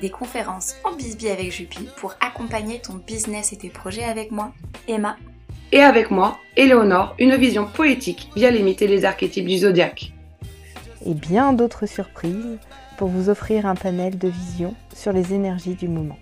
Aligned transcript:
Des 0.00 0.10
conférences 0.10 0.76
en 0.84 0.94
bisbee 0.94 1.28
avec 1.28 1.50
Jupi 1.50 1.88
pour 1.96 2.14
accompagner 2.20 2.80
ton 2.80 2.94
business 2.94 3.52
et 3.52 3.56
tes 3.56 3.68
projets 3.68 4.04
avec 4.04 4.30
moi, 4.30 4.52
Emma. 4.86 5.16
Et 5.72 5.80
avec 5.80 6.12
moi, 6.12 6.38
Éléonore, 6.56 7.16
une 7.18 7.34
vision 7.34 7.66
poétique 7.66 8.30
via 8.36 8.50
les 8.52 8.62
mythes 8.62 8.82
et 8.82 8.86
les 8.86 9.04
archétypes 9.04 9.46
du 9.46 9.58
zodiaque. 9.58 10.12
Et 11.04 11.14
bien 11.14 11.52
d'autres 11.52 11.86
surprises 11.86 12.58
pour 12.96 13.08
vous 13.08 13.28
offrir 13.28 13.66
un 13.66 13.74
panel 13.74 14.16
de 14.18 14.28
vision 14.28 14.74
sur 14.94 15.12
les 15.12 15.34
énergies 15.34 15.74
du 15.74 15.88
moment. 15.88 16.18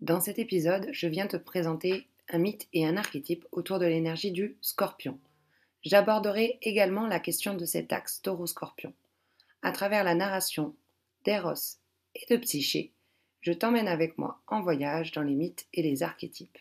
Dans 0.00 0.20
cet 0.20 0.38
épisode, 0.38 0.88
je 0.92 1.08
viens 1.08 1.26
te 1.26 1.36
présenter 1.36 2.06
un 2.28 2.38
mythe 2.38 2.68
et 2.72 2.86
un 2.86 2.96
archétype 2.96 3.46
autour 3.50 3.80
de 3.80 3.86
l'énergie 3.86 4.32
du 4.32 4.56
scorpion. 4.60 5.18
J'aborderai 5.84 6.58
également 6.62 7.08
la 7.08 7.18
question 7.18 7.54
de 7.54 7.64
cet 7.64 7.92
axe 7.92 8.22
taureau-scorpion. 8.22 8.94
À 9.62 9.72
travers 9.72 10.04
la 10.04 10.14
narration 10.14 10.76
d'Eros 11.24 11.78
et 12.14 12.24
de 12.32 12.36
Psyché, 12.36 12.92
je 13.40 13.52
t'emmène 13.52 13.88
avec 13.88 14.16
moi 14.16 14.40
en 14.46 14.62
voyage 14.62 15.10
dans 15.10 15.22
les 15.22 15.34
mythes 15.34 15.66
et 15.72 15.82
les 15.82 16.04
archétypes. 16.04 16.58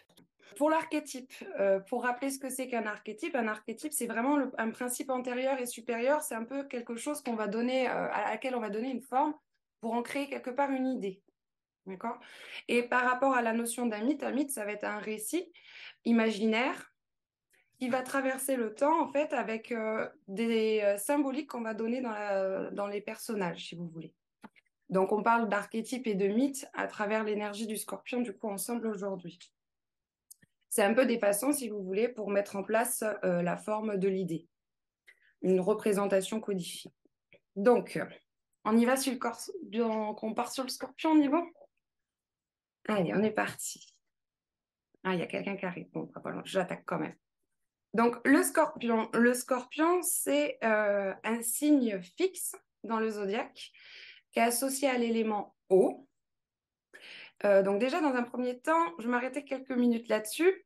Pour 0.58 0.72
l'archétype, 0.72 1.34
euh, 1.60 1.80
pour 1.80 2.04
rappeler 2.04 2.32
ce 2.32 2.40
que 2.40 2.50
c'est 2.50 2.68
qu'un 2.68 2.88
archétype, 2.88 3.36
un 3.36 3.48
archétype, 3.48 3.94
c'est 3.94 4.08
vraiment 4.08 4.40
un 4.58 4.70
principe 4.72 5.12
antérieur 5.12 5.60
et 5.60 5.68
supérieur. 5.68 6.22
C'est 6.22 6.36
un 6.36 6.44
peu 6.44 6.64
quelque 6.64 6.96
chose 6.96 7.22
qu'on 7.22 7.36
va 7.36 7.48
donner, 7.48 7.88
euh, 7.88 8.12
à 8.12 8.32
laquelle 8.32 8.56
on 8.56 8.60
va 8.60 8.72
donner 8.72 8.90
une 8.90 9.02
forme 9.02 9.36
pour 9.82 9.94
en 9.94 10.02
créer 10.02 10.28
quelque 10.30 10.50
part 10.50 10.72
une 10.72 10.88
idée. 10.88 11.22
D'accord? 11.86 12.20
Et 12.68 12.84
par 12.84 13.04
rapport 13.04 13.34
à 13.34 13.44
la 13.44 13.54
notion 13.54 13.86
d'un 13.86 14.02
mythe, 14.02 14.24
un 14.24 14.32
mythe, 14.32 14.52
ça 14.52 14.66
va 14.66 14.72
être 14.72 14.84
un 14.84 15.00
récit 15.00 15.52
imaginaire 16.06 16.91
qui 17.82 17.90
va 17.90 18.04
traverser 18.04 18.58
le 18.58 18.76
temps, 18.76 19.02
en 19.02 19.12
fait, 19.12 19.34
avec 19.34 19.72
euh, 19.72 20.08
des 20.28 20.82
euh, 20.84 21.00
symboliques 21.00 21.50
qu'on 21.50 21.64
va 21.64 21.74
donner 21.74 22.00
dans, 22.00 22.86
les 22.86 23.02
personnages, 23.02 23.70
si 23.70 23.76
vous 23.76 23.88
voulez. 23.88 24.14
Donc, 24.90 25.12
on 25.12 25.24
parle 25.24 25.50
d'archétype 25.50 26.06
et 26.06 26.14
de 26.14 26.28
mythe 26.28 26.70
à 26.74 26.86
travers 26.86 27.24
l'énergie 27.24 27.66
du 27.66 27.78
scorpion, 27.78 28.22
du 28.22 28.38
coup, 28.38 28.50
ensemble 28.50 28.86
aujourd'hui. 28.86 29.40
C'est 30.70 30.84
un 30.84 30.94
peu 30.94 31.08
des 31.08 31.18
façons, 31.18 31.54
si 31.54 31.70
vous 31.70 31.82
voulez, 31.82 32.08
pour 32.08 32.30
mettre 32.30 32.56
en 32.56 32.62
place 32.62 33.04
euh, 33.24 33.42
la 33.42 33.58
forme 33.58 33.98
de 33.98 34.08
l'idée. 34.08 34.48
Une 35.42 35.60
représentation 35.60 36.40
codifiée. 36.40 36.94
Donc, 37.56 38.00
on 38.64 38.78
y 38.78 38.86
va 38.86 38.96
sur 38.96 39.12
le 39.12 39.18
corps, 39.18 39.42
donc 39.64 40.22
on 40.22 40.36
part 40.36 40.52
sur 40.52 40.66
le 40.66 40.70
scorpion, 40.70 41.14
on 41.14 41.20
y 41.20 41.28
va? 41.28 41.42
Allez, 42.90 43.12
on 43.16 43.24
est 43.24 43.32
parti. 43.32 43.96
Ah, 45.04 45.16
il 45.16 45.20
y 45.20 45.24
a 45.24 45.28
quelqu'un 45.28 45.58
qui 45.58 45.66
arrive. 45.66 45.90
Bon, 45.90 46.08
j'attaque 46.46 46.84
quand 46.86 47.00
même. 47.00 47.16
Donc, 47.94 48.16
le 48.26 48.42
scorpion. 48.44 49.10
Le 49.14 49.34
scorpion, 49.34 50.02
c'est 50.02 50.58
euh, 50.64 51.14
un 51.24 51.42
signe 51.42 52.02
fixe 52.02 52.56
dans 52.84 53.00
le 53.00 53.10
zodiaque 53.10 53.72
qui 54.32 54.40
est 54.40 54.44
associé 54.44 54.90
à 54.90 54.98
l'élément 54.98 55.56
eau. 55.70 56.08
Donc 57.44 57.80
déjà, 57.80 58.02
dans 58.02 58.14
un 58.14 58.22
premier 58.22 58.60
temps, 58.60 58.94
je 59.00 59.08
m'arrêtais 59.08 59.44
quelques 59.44 59.72
minutes 59.72 60.10
là-dessus. 60.10 60.64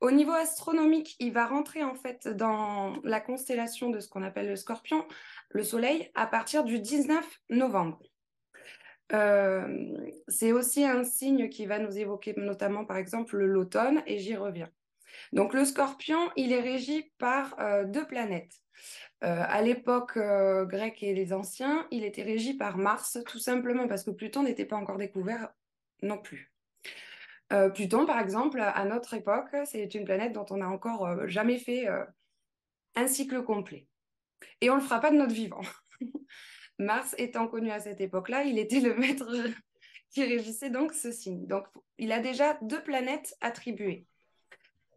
Au 0.00 0.10
niveau 0.10 0.32
astronomique, 0.32 1.14
il 1.18 1.32
va 1.32 1.46
rentrer 1.46 1.84
en 1.84 1.94
fait 1.94 2.26
dans 2.26 2.94
la 3.04 3.20
constellation 3.20 3.90
de 3.90 4.00
ce 4.00 4.08
qu'on 4.08 4.22
appelle 4.22 4.48
le 4.48 4.56
scorpion, 4.56 5.06
le 5.50 5.62
soleil, 5.62 6.10
à 6.14 6.26
partir 6.26 6.64
du 6.64 6.78
19 6.78 7.26
novembre. 7.50 8.02
Euh, 9.12 9.96
c'est 10.28 10.52
aussi 10.52 10.84
un 10.84 11.04
signe 11.04 11.48
qui 11.48 11.66
va 11.66 11.78
nous 11.78 11.98
évoquer 11.98 12.32
notamment 12.36 12.84
par 12.84 12.96
exemple 12.96 13.36
l'automne 13.36 14.02
et 14.06 14.18
j'y 14.18 14.36
reviens. 14.36 14.70
Donc 15.32 15.54
le 15.54 15.64
scorpion, 15.64 16.18
il 16.36 16.52
est 16.52 16.60
régi 16.60 17.12
par 17.18 17.58
euh, 17.60 17.84
deux 17.84 18.06
planètes. 18.06 18.54
Euh, 19.22 19.44
à 19.46 19.62
l'époque 19.62 20.18
grecque 20.18 21.02
et 21.02 21.14
les 21.14 21.32
anciens, 21.32 21.86
il 21.90 22.04
était 22.04 22.22
régi 22.22 22.54
par 22.54 22.78
Mars, 22.78 23.18
tout 23.26 23.38
simplement 23.38 23.86
parce 23.86 24.04
que 24.04 24.10
Pluton 24.10 24.42
n'était 24.42 24.64
pas 24.64 24.76
encore 24.76 24.96
découvert 24.96 25.50
non 26.02 26.18
plus. 26.18 26.52
Pluton, 27.74 28.06
par 28.06 28.20
exemple, 28.20 28.60
à 28.60 28.84
notre 28.84 29.12
époque, 29.14 29.48
c'est 29.64 29.92
une 29.96 30.04
planète 30.04 30.32
dont 30.32 30.46
on 30.50 30.58
n'a 30.58 30.68
encore 30.68 31.26
jamais 31.26 31.58
fait 31.58 31.88
un 32.94 33.08
cycle 33.08 33.42
complet. 33.42 33.88
Et 34.60 34.70
on 34.70 34.76
ne 34.76 34.80
le 34.80 34.84
fera 34.84 35.00
pas 35.00 35.10
de 35.10 35.16
notre 35.16 35.34
vivant. 35.34 35.62
Mars 36.78 37.14
étant 37.18 37.46
connu 37.46 37.70
à 37.70 37.80
cette 37.80 38.00
époque-là, 38.00 38.44
il 38.44 38.58
était 38.58 38.80
le 38.80 38.94
maître 38.94 39.28
qui 40.10 40.24
régissait 40.24 40.70
donc 40.70 40.92
ce 40.92 41.12
signe. 41.12 41.46
Donc, 41.46 41.66
il 41.98 42.12
a 42.12 42.20
déjà 42.20 42.58
deux 42.62 42.82
planètes 42.82 43.34
attribuées. 43.40 44.06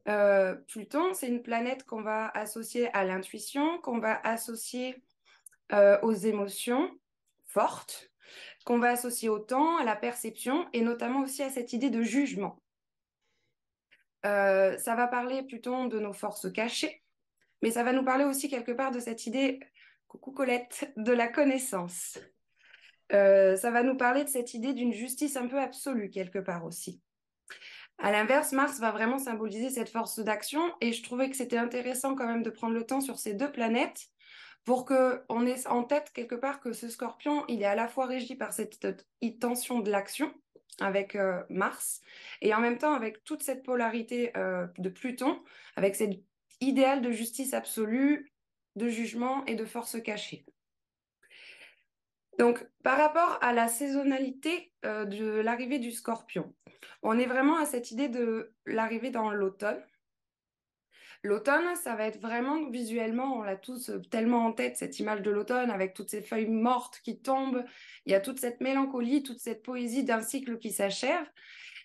Euh, 0.09 0.55
Pluton, 0.67 1.13
c'est 1.13 1.27
une 1.27 1.41
planète 1.41 1.85
qu'on 1.85 2.01
va 2.01 2.27
associer 2.29 2.93
à 2.93 3.05
l'intuition, 3.05 3.79
qu'on 3.79 3.99
va 3.99 4.19
associer 4.23 5.01
euh, 5.71 5.97
aux 6.01 6.13
émotions 6.13 6.91
fortes, 7.45 8.11
qu'on 8.65 8.79
va 8.79 8.89
associer 8.89 9.29
au 9.29 9.39
temps, 9.39 9.77
à 9.77 9.83
la 9.83 9.95
perception 9.95 10.67
et 10.73 10.81
notamment 10.81 11.21
aussi 11.21 11.41
à 11.41 11.49
cette 11.49 11.73
idée 11.73 11.89
de 11.89 12.01
jugement. 12.01 12.61
Euh, 14.25 14.77
ça 14.77 14.95
va 14.95 15.07
parler 15.07 15.43
Pluton 15.43 15.85
de 15.85 15.99
nos 15.99 16.13
forces 16.13 16.51
cachées, 16.51 17.03
mais 17.61 17.71
ça 17.71 17.83
va 17.83 17.93
nous 17.93 18.03
parler 18.03 18.25
aussi 18.25 18.49
quelque 18.49 18.71
part 18.71 18.91
de 18.91 18.99
cette 18.99 19.25
idée 19.25 19.59
coucou 20.07 20.31
Colette, 20.31 20.91
de 20.95 21.11
la 21.11 21.27
connaissance. 21.27 22.19
Ça 23.09 23.71
va 23.71 23.83
nous 23.83 23.95
parler 23.95 24.23
de 24.23 24.29
cette 24.29 24.55
idée 24.55 24.73
d'une 24.73 24.93
justice 24.93 25.35
un 25.37 25.47
peu 25.47 25.59
absolue 25.59 26.09
quelque 26.09 26.39
part 26.39 26.65
aussi. 26.65 26.99
À 27.99 28.11
l'inverse, 28.11 28.51
Mars 28.51 28.79
va 28.79 28.91
vraiment 28.91 29.19
symboliser 29.19 29.69
cette 29.69 29.89
force 29.89 30.19
d'action 30.19 30.61
et 30.81 30.91
je 30.93 31.03
trouvais 31.03 31.29
que 31.29 31.37
c'était 31.37 31.57
intéressant 31.57 32.15
quand 32.15 32.27
même 32.27 32.43
de 32.43 32.49
prendre 32.49 32.73
le 32.73 32.85
temps 32.85 33.01
sur 33.01 33.17
ces 33.17 33.33
deux 33.33 33.51
planètes 33.51 34.09
pour 34.65 34.85
qu'on 34.85 35.45
ait 35.45 35.67
en 35.67 35.83
tête 35.83 36.11
quelque 36.13 36.35
part 36.35 36.59
que 36.59 36.73
ce 36.73 36.89
scorpion, 36.89 37.45
il 37.47 37.61
est 37.61 37.65
à 37.65 37.75
la 37.75 37.87
fois 37.87 38.05
régi 38.05 38.35
par 38.35 38.53
cette 38.53 38.85
intention 39.21 39.79
de 39.79 39.91
l'action 39.91 40.33
avec 40.79 41.15
euh, 41.15 41.43
Mars 41.49 42.01
et 42.41 42.53
en 42.53 42.59
même 42.59 42.77
temps 42.77 42.93
avec 42.93 43.23
toute 43.23 43.43
cette 43.43 43.63
polarité 43.63 44.35
euh, 44.37 44.65
de 44.77 44.89
Pluton, 44.89 45.41
avec 45.75 45.95
cet 45.95 46.11
idéal 46.61 47.01
de 47.01 47.11
justice 47.11 47.53
absolue, 47.53 48.31
de 48.75 48.87
jugement 48.87 49.45
et 49.45 49.55
de 49.55 49.65
force 49.65 50.01
cachée. 50.01 50.45
Donc, 52.39 52.65
par 52.83 52.97
rapport 52.97 53.37
à 53.41 53.53
la 53.53 53.67
saisonnalité 53.67 54.71
euh, 54.85 55.05
de 55.05 55.25
l'arrivée 55.25 55.79
du 55.79 55.91
scorpion, 55.91 56.53
on 57.01 57.17
est 57.17 57.25
vraiment 57.25 57.57
à 57.57 57.65
cette 57.65 57.91
idée 57.91 58.09
de 58.09 58.53
l'arrivée 58.65 59.11
dans 59.11 59.31
l'automne. 59.31 59.81
L'automne, 61.25 61.75
ça 61.81 61.95
va 61.95 62.05
être 62.05 62.19
vraiment 62.19 62.69
visuellement, 62.69 63.37
on 63.37 63.43
l'a 63.43 63.55
tous 63.55 63.91
tellement 64.11 64.45
en 64.45 64.51
tête, 64.51 64.75
cette 64.75 64.99
image 64.99 65.21
de 65.21 65.31
l'automne 65.31 65.71
avec 65.71 65.93
toutes 65.93 66.09
ces 66.09 66.21
feuilles 66.21 66.49
mortes 66.49 66.99
qui 67.01 67.21
tombent. 67.21 67.63
Il 68.05 68.11
y 68.11 68.15
a 68.15 68.19
toute 68.19 68.39
cette 68.39 68.59
mélancolie, 68.59 69.23
toute 69.23 69.39
cette 69.39 69.63
poésie 69.63 70.03
d'un 70.03 70.21
cycle 70.21 70.57
qui 70.57 70.71
s'achève. 70.71 71.25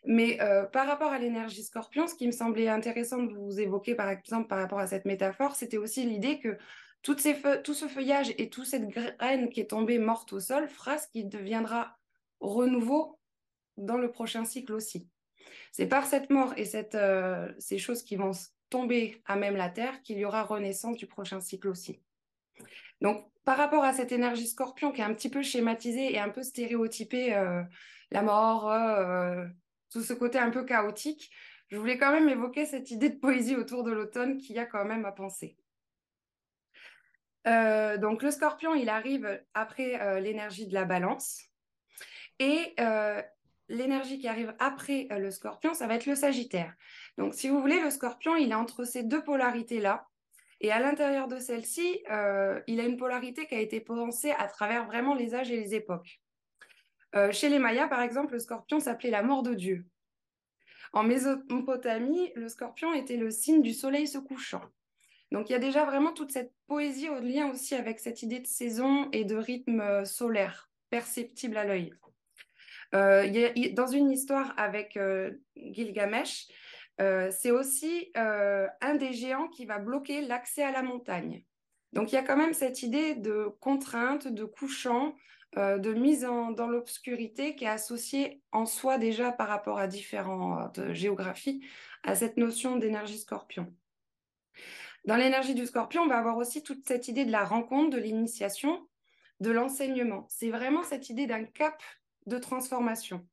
Mais 0.05 0.41
euh, 0.41 0.65
par 0.65 0.87
rapport 0.87 1.13
à 1.13 1.19
l'énergie 1.19 1.63
scorpion, 1.63 2.07
ce 2.09 2.15
qui 2.15 2.27
me 2.27 2.33
semblait 2.33 2.69
intéressant 2.69 3.23
de 3.23 3.33
vous 3.33 3.61
évoquer, 3.61 3.95
par 3.95 4.09
exemple, 4.09 4.49
par 4.49 4.59
rapport 4.59 4.79
à 4.79 4.87
cette 4.87 5.05
métaphore, 5.05 5.55
c'était 5.55 5.77
aussi 5.77 6.05
l'idée 6.05 6.41
que 6.41 6.57
toutes 7.03 7.21
ces 7.21 7.37
tout 7.63 7.75
ce 7.75 7.87
feuillage 7.87 8.35
et 8.39 8.51
toute 8.51 8.67
cette 8.67 8.89
graine 8.89 9.51
qui 9.51 9.61
est 9.61 9.71
tombée 9.71 9.99
morte 9.99 10.33
au 10.33 10.41
sol 10.41 10.69
fera 10.69 10.99
ce 10.99 11.09
qui 11.09 11.25
deviendra 11.25 11.97
renouveau 12.41 13.19
dans 13.77 13.97
le 13.97 14.11
prochain 14.11 14.45
cycle 14.45 14.73
aussi. 14.73 15.09
C'est 15.73 15.87
par 15.87 16.07
cette 16.07 16.31
mort 16.31 16.55
et 16.57 16.69
euh, 16.95 17.53
ces 17.59 17.79
choses 17.79 18.03
qui 18.03 18.17
vont 18.17 18.33
tomber 18.71 19.23
à 19.25 19.37
même 19.37 19.57
la 19.57 19.71
terre 19.71 20.03
qu'il 20.03 20.19
y 20.19 20.25
aura 20.25 20.43
renaissance 20.43 20.97
du 20.97 21.07
prochain 21.07 21.41
cycle 21.41 21.69
aussi. 21.69 22.03
Donc, 23.01 23.25
par 23.45 23.57
rapport 23.57 23.85
à 23.85 23.93
cette 23.93 24.13
énergie 24.13 24.47
scorpion 24.47 24.93
qui 24.93 25.01
est 25.01 25.05
un 25.05 25.15
petit 25.15 25.31
peu 25.31 25.43
schématisée 25.43 26.13
et 26.13 26.19
un 26.19 26.29
peu 26.29 26.43
stéréotypée, 26.43 27.35
euh, 27.35 27.63
la 28.11 28.23
mort, 28.23 28.71
euh, 28.71 29.47
tout 29.91 30.03
ce 30.03 30.13
côté 30.13 30.39
un 30.39 30.51
peu 30.51 30.65
chaotique, 30.65 31.31
je 31.69 31.77
voulais 31.77 31.99
quand 31.99 32.13
même 32.13 32.29
évoquer 32.29 32.67
cette 32.67 32.91
idée 32.91 33.11
de 33.11 33.19
poésie 33.19 33.57
autour 33.57 33.85
de 33.85 33.93
l'automne 33.93 34.39
qu'il 34.39 34.57
y 34.57 34.59
a 34.59 34.67
quand 34.67 34.85
même 34.85 35.05
à 35.05 35.13
penser. 35.13 35.57
Euh, 37.49 37.97
donc 37.97 38.23
le 38.23 38.31
scorpion, 38.31 38.75
il 38.75 38.89
arrive 38.89 39.43
après 39.55 40.21
l'énergie 40.21 40.67
de 40.67 40.75
la 40.75 40.85
balance. 40.85 41.43
Et 42.39 42.75
l'énergie 43.69 44.19
qui 44.19 44.29
arrive 44.29 44.55
après 44.59 45.09
le 45.11 45.31
scorpion, 45.31 45.75
ça 45.75 45.87
va 45.87 45.95
être 45.95 46.07
le 46.07 46.15
sagittaire. 46.15 46.75
Donc 47.17 47.35
si 47.35 47.49
vous 47.49 47.61
voulez, 47.61 47.81
le 47.81 47.91
scorpion, 47.91 48.37
il 48.37 48.51
est 48.51 48.55
entre 48.55 48.85
ces 48.85 49.03
deux 49.03 49.23
polarités-là. 49.23 50.07
Et 50.61 50.73
à 50.73 50.81
l'intérieur 50.81 51.29
de 51.29 51.39
celle-ci, 51.39 52.03
euh, 52.11 52.61
il 52.67 52.81
a 52.81 52.85
une 52.85 52.97
polarité 52.97 53.47
qui 53.47 53.55
a 53.55 53.61
été 53.61 53.81
pensée 53.81 54.33
à 54.33 54.49
travers 54.49 54.87
vraiment 54.87 55.15
les 55.15 55.35
âges 55.35 55.53
et 55.53 55.57
les 55.57 55.75
époques. 55.75 56.21
Euh, 57.15 57.31
chez 57.31 57.49
les 57.49 57.59
Mayas, 57.59 57.89
par 57.89 58.03
exemple, 58.03 58.33
le 58.33 58.41
scorpion 58.41 58.81
s'appelait 58.81 59.11
la 59.11 59.23
mort 59.23 59.43
de 59.43 59.55
Dieu. 59.55 59.87
En 60.93 61.05
Mésopotamie, 61.05 62.33
le 62.35 62.49
scorpion 62.49 62.93
était 62.93 63.17
le 63.17 63.31
signe 63.31 63.63
du 63.63 63.73
soleil 63.73 64.09
se 64.09 64.19
couchant. 64.19 64.63
Donc 65.31 65.51
il 65.51 65.53
y 65.53 65.57
a 65.57 65.61
déjà 65.61 65.85
vraiment 65.85 66.13
toute 66.13 66.33
cette 66.33 66.53
poésie 66.67 67.09
au 67.09 67.21
lien 67.21 67.51
aussi 67.51 67.75
avec 67.75 68.01
cette 68.01 68.23
idée 68.23 68.41
de 68.41 68.47
saison 68.47 69.09
et 69.13 69.25
de 69.25 69.37
rythme 69.37 69.81
euh, 69.81 70.05
solaire 70.05 70.71
perceptible 70.91 71.57
à 71.57 71.65
l'œil. 71.65 71.93
dans 72.93 73.87
une 73.87 74.11
histoire 74.11 74.55
avec 74.57 74.99
Gilgamesh, 75.57 76.49
euh, 77.01 77.31
c'est 77.31 77.51
aussi 77.51 78.11
euh, 78.17 78.67
un 78.81 78.95
des 78.97 79.13
géants 79.13 79.49
qui 79.49 79.67
va 79.67 79.79
bloquer 79.79 80.21
l'accès 80.23 80.63
à 80.63 80.73
la 80.73 80.83
montagne. 80.83 81.45
Donc 81.93 82.13
il 82.13 82.17
y 82.17 82.19
a 82.19 82.23
quand 82.23 82.37
même 82.37 82.55
cette 82.55 82.83
idée 82.83 83.15
de 83.15 83.49
contrainte, 83.61 84.27
de 84.27 84.45
couchant, 84.45 85.15
euh, 85.57 85.79
de 85.79 85.95
mise 85.95 86.23
dans 86.23 86.67
l'obscurité 86.67 87.55
qui 87.55 87.65
est 87.65 87.69
associée 87.69 88.43
en 88.53 88.67
soi 88.67 88.99
déjà 88.99 89.33
par 89.33 89.49
rapport 89.49 89.79
à 89.79 89.87
différentes 89.87 90.93
géographies 90.93 91.65
à 92.03 92.15
cette 92.15 92.37
notion 92.37 92.77
d'énergie 92.77 93.19
scorpion. 93.19 93.73
Dans 95.09 95.17
l'énergie 95.17 95.55
du 95.55 95.65
scorpion, 95.65 96.03
on 96.03 96.07
va 96.07 96.19
avoir 96.19 96.37
aussi 96.37 96.63
toute 96.63 96.87
cette 96.87 97.09
idée 97.09 97.25
de 97.25 97.33
la 97.33 97.43
rencontre, 97.43 97.97
de 97.97 97.99
l'initiation, 97.99 98.87
de 99.41 99.51
l'enseignement. 99.51 100.27
C'est 100.29 100.51
vraiment 100.51 100.83
cette 100.83 101.09
idée 101.09 101.27
d'un 101.27 101.45
cap 101.45 101.83
de 102.27 102.37
transformation. 102.37 103.27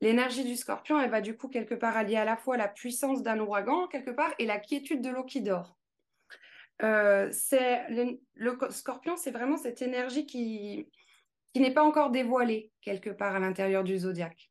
L'énergie 0.00 0.42
du 0.42 0.56
scorpion, 0.56 0.98
elle 0.98 1.10
va 1.10 1.20
du 1.20 1.36
coup 1.36 1.48
quelque 1.48 1.74
part 1.74 1.98
allier 1.98 2.16
à 2.16 2.24
la 2.24 2.38
fois 2.38 2.56
la 2.56 2.66
puissance 2.66 3.22
d'un 3.22 3.38
ouragan, 3.40 3.88
quelque 3.88 4.10
part, 4.10 4.32
et 4.38 4.46
la 4.46 4.58
quiétude 4.58 5.02
de 5.02 5.10
l'eau 5.10 5.24
qui 5.24 5.42
dort. 5.42 5.76
Euh, 6.82 7.30
le, 7.90 8.70
scorpion, 8.70 9.18
c'est 9.18 9.32
vraiment 9.32 9.58
cette 9.58 9.82
énergie 9.82 10.24
qui, 10.24 10.88
qui 11.52 11.60
n'est 11.60 11.74
pas 11.74 11.84
encore 11.84 12.10
dévoilée 12.10 12.72
quelque 12.80 13.10
part 13.10 13.36
à 13.36 13.38
l'intérieur 13.38 13.84
du 13.84 13.98
zodiaque. 13.98 14.50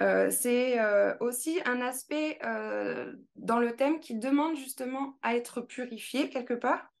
Euh, 0.00 0.30
c'est 0.30 0.80
euh, 0.80 1.14
aussi 1.20 1.60
un 1.66 1.80
aspect 1.80 2.38
dans 3.36 3.58
le 3.58 3.76
thème 3.76 4.00
qui 4.00 4.16
demande 4.16 4.56
justement 4.56 5.18
à 5.22 5.36
être 5.36 5.60
purifié 5.60 6.30
quelque 6.30 6.54
part. 6.54 6.92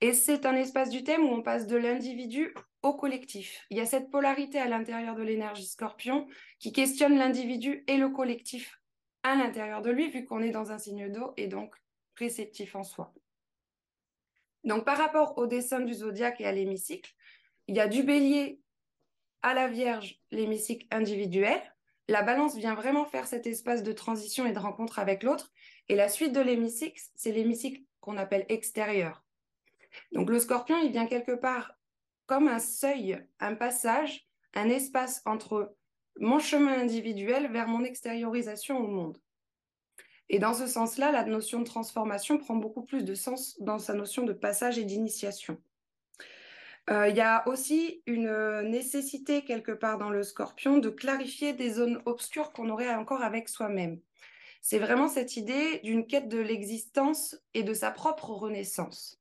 Et 0.00 0.12
c'est 0.12 0.44
un 0.46 0.54
espace 0.54 0.90
du 0.90 1.04
thème 1.04 1.24
où 1.24 1.28
on 1.28 1.42
passe 1.42 1.66
de 1.66 1.76
l'individu 1.76 2.54
au 2.82 2.94
collectif. 2.94 3.64
Il 3.70 3.76
y 3.76 3.80
a 3.80 3.86
cette 3.86 4.10
polarité 4.10 4.58
à 4.58 4.68
l'intérieur 4.68 5.14
de 5.14 5.22
l'énergie 5.22 5.66
scorpion 5.66 6.26
qui 6.58 6.72
questionne 6.72 7.16
l'individu 7.16 7.84
et 7.86 7.96
le 7.96 8.10
collectif 8.10 8.78
à 9.22 9.36
l'intérieur 9.36 9.82
de 9.82 9.90
lui, 9.90 10.10
vu 10.10 10.24
qu'on 10.24 10.42
est 10.42 10.50
dans 10.50 10.72
un 10.72 10.78
signe 10.78 11.10
d'eau 11.10 11.32
et 11.36 11.46
donc 11.46 11.74
réceptif 12.16 12.74
en 12.74 12.82
soi. 12.82 13.14
Donc 14.64 14.84
par 14.84 14.98
rapport 14.98 15.38
au 15.38 15.46
dessin 15.46 15.80
du 15.80 15.94
zodiaque 15.94 16.40
et 16.40 16.46
à 16.46 16.52
l'hémicycle, 16.52 17.12
il 17.68 17.76
y 17.76 17.80
a 17.80 17.88
du 17.88 18.02
bélier 18.02 18.60
à 19.42 19.54
la 19.54 19.68
Vierge, 19.68 20.20
l'hémicycle 20.30 20.86
individuel. 20.90 21.60
La 22.08 22.22
balance 22.22 22.56
vient 22.56 22.74
vraiment 22.74 23.04
faire 23.04 23.26
cet 23.26 23.46
espace 23.46 23.82
de 23.82 23.92
transition 23.92 24.46
et 24.46 24.52
de 24.52 24.58
rencontre 24.58 24.98
avec 24.98 25.22
l'autre. 25.22 25.52
Et 25.88 25.94
la 25.94 26.08
suite 26.08 26.32
de 26.32 26.40
l'hémicycle, 26.40 27.00
c'est 27.14 27.32
l'hémicycle 27.32 27.82
qu'on 28.00 28.16
appelle 28.16 28.44
extérieur. 28.48 29.24
Donc 30.12 30.30
le 30.30 30.38
scorpion, 30.38 30.78
il 30.78 30.90
vient 30.90 31.06
quelque 31.06 31.32
part 31.32 31.74
comme 32.26 32.48
un 32.48 32.58
seuil, 32.58 33.24
un 33.40 33.54
passage, 33.54 34.26
un 34.54 34.68
espace 34.68 35.22
entre 35.26 35.74
mon 36.18 36.38
chemin 36.38 36.80
individuel 36.80 37.50
vers 37.52 37.68
mon 37.68 37.84
extériorisation 37.84 38.78
au 38.78 38.86
monde. 38.86 39.18
Et 40.28 40.38
dans 40.38 40.54
ce 40.54 40.66
sens-là, 40.66 41.12
la 41.12 41.24
notion 41.24 41.60
de 41.60 41.64
transformation 41.64 42.38
prend 42.38 42.56
beaucoup 42.56 42.82
plus 42.84 43.04
de 43.04 43.14
sens 43.14 43.60
dans 43.60 43.78
sa 43.78 43.94
notion 43.94 44.22
de 44.24 44.32
passage 44.32 44.78
et 44.78 44.84
d'initiation. 44.84 45.60
Euh, 46.90 47.08
il 47.08 47.16
y 47.16 47.20
a 47.20 47.46
aussi 47.48 48.02
une 48.06 48.62
nécessité 48.62 49.44
quelque 49.44 49.72
part 49.72 49.98
dans 49.98 50.10
le 50.10 50.22
scorpion 50.22 50.78
de 50.78 50.88
clarifier 50.88 51.52
des 51.52 51.70
zones 51.70 52.02
obscures 52.06 52.52
qu'on 52.52 52.70
aurait 52.70 52.94
encore 52.94 53.22
avec 53.22 53.48
soi-même. 53.48 54.00
C'est 54.60 54.78
vraiment 54.78 55.08
cette 55.08 55.36
idée 55.36 55.80
d'une 55.84 56.06
quête 56.06 56.28
de 56.28 56.38
l'existence 56.38 57.36
et 57.54 57.62
de 57.62 57.74
sa 57.74 57.90
propre 57.90 58.30
renaissance. 58.30 59.20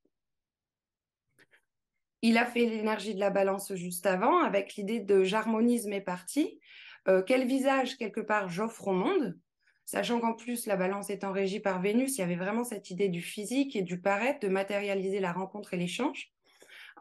Il 2.24 2.38
a 2.38 2.46
fait 2.46 2.66
l'énergie 2.66 3.16
de 3.16 3.20
la 3.20 3.32
balance 3.32 3.74
juste 3.74 4.06
avant 4.06 4.44
avec 4.44 4.76
l'idée 4.76 5.00
de 5.00 5.24
j'harmonisme 5.24 5.94
est 5.94 6.02
parti. 6.02 6.60
Euh, 7.08 7.24
quel 7.26 7.48
visage, 7.48 7.98
quelque 7.98 8.22
part, 8.22 8.50
j'offre 8.50 8.90
au 8.90 8.94
monde? 8.94 9.38
Sachant 9.86 10.20
qu'en 10.20 10.34
plus, 10.34 10.68
la 10.68 10.78
balance 10.78 11.10
étant 11.10 11.32
régie 11.32 11.60
par 11.60 11.82
Vénus, 11.82 12.18
il 12.18 12.22
y 12.22 12.24
avait 12.24 12.36
vraiment 12.36 12.64
cette 12.64 12.92
idée 12.92 13.10
du 13.10 13.22
physique 13.22 13.76
et 13.76 13.82
du 13.82 14.00
paraître, 14.00 14.40
de 14.40 14.48
matérialiser 14.48 15.20
la 15.20 15.34
rencontre 15.34 15.74
et 15.74 15.78
l'échange. 15.78 16.32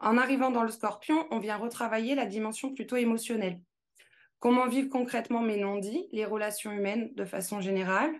En 0.01 0.17
arrivant 0.17 0.51
dans 0.51 0.63
le 0.63 0.71
scorpion, 0.71 1.27
on 1.31 1.39
vient 1.39 1.57
retravailler 1.57 2.15
la 2.15 2.25
dimension 2.25 2.73
plutôt 2.73 2.97
émotionnelle. 2.97 3.61
Comment 4.39 4.67
vivre 4.67 4.89
concrètement 4.89 5.41
mes 5.41 5.57
non-dits, 5.57 6.07
les 6.11 6.25
relations 6.25 6.71
humaines 6.71 7.13
de 7.13 7.25
façon 7.25 7.61
générale? 7.61 8.11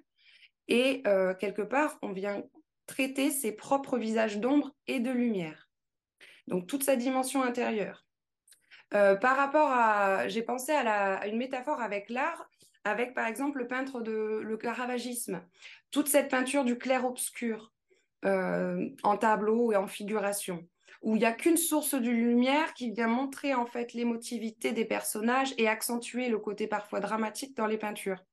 Et 0.67 1.01
euh, 1.07 1.33
quelque 1.33 1.63
part, 1.63 1.97
on 2.01 2.13
vient 2.13 2.43
traiter 2.85 3.31
ses 3.31 3.51
propres 3.51 3.97
visages 3.97 4.39
d'ombre 4.39 4.71
et 4.87 4.99
de 4.99 5.11
lumière 5.11 5.67
donc 6.47 6.67
toute 6.67 6.83
sa 6.83 6.95
dimension 6.95 7.41
intérieure. 7.43 8.05
Euh, 8.93 9.15
par 9.15 9.37
rapport 9.37 9.69
à, 9.71 10.27
j'ai 10.27 10.41
pensé 10.41 10.73
à, 10.73 11.25
une 11.27 11.37
métaphore 11.37 11.81
avec 11.81 12.09
l'art, 12.09 12.49
avec 12.83 13.13
par 13.13 13.25
exemple 13.25 13.59
le 13.59 13.67
peintre 13.67 14.01
de 14.01 14.41
le 14.43 14.57
caravagisme, 14.57 15.41
toute 15.91 16.09
cette 16.09 16.29
peinture 16.29 16.65
du 16.65 16.77
clair-obscur 16.77 17.71
euh, 18.25 18.89
en 19.03 19.17
tableau 19.17 19.71
et 19.71 19.77
en 19.77 19.87
figuration, 19.87 20.67
où 21.01 21.15
il 21.15 21.19
n'y 21.19 21.25
a 21.25 21.31
qu'une 21.31 21.57
source 21.57 21.95
de 21.95 22.09
lumière 22.09 22.73
qui 22.73 22.91
vient 22.91 23.07
montrer 23.07 23.53
en 23.53 23.65
fait 23.65 23.93
l'émotivité 23.93 24.71
des 24.71 24.85
personnages 24.85 25.53
et 25.57 25.67
accentuer 25.67 26.29
le 26.29 26.37
côté 26.37 26.67
parfois 26.67 26.99
dramatique 26.99 27.55
dans 27.55 27.67
les 27.67 27.77
peintures. 27.77 28.23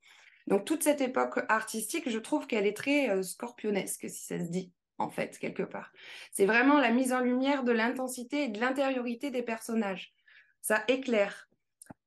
Donc 0.47 0.65
toute 0.65 0.83
cette 0.83 1.01
époque 1.01 1.41
artistique, 1.49 2.09
je 2.09 2.19
trouve 2.19 2.47
qu'elle 2.47 2.67
est 2.67 2.77
très 2.77 3.11
euh, 3.11 3.23
scorpionesque, 3.23 4.09
si 4.09 4.25
ça 4.25 4.39
se 4.39 4.51
dit 4.51 4.73
en 4.99 5.11
fait, 5.11 5.39
quelque 5.39 5.63
part. 5.63 5.93
C'est 6.33 6.47
vraiment 6.47 6.79
la 6.79 6.91
mise 6.91 7.13
en 7.13 7.21
lumière 7.21 7.63
de 7.65 7.73
l'intensité 7.73 8.45
et 8.45 8.49
de 8.49 8.61
l'intériorité 8.61 9.31
des 9.31 9.43
personnages. 9.43 10.13
Ça 10.61 10.83
éclaire, 10.89 11.49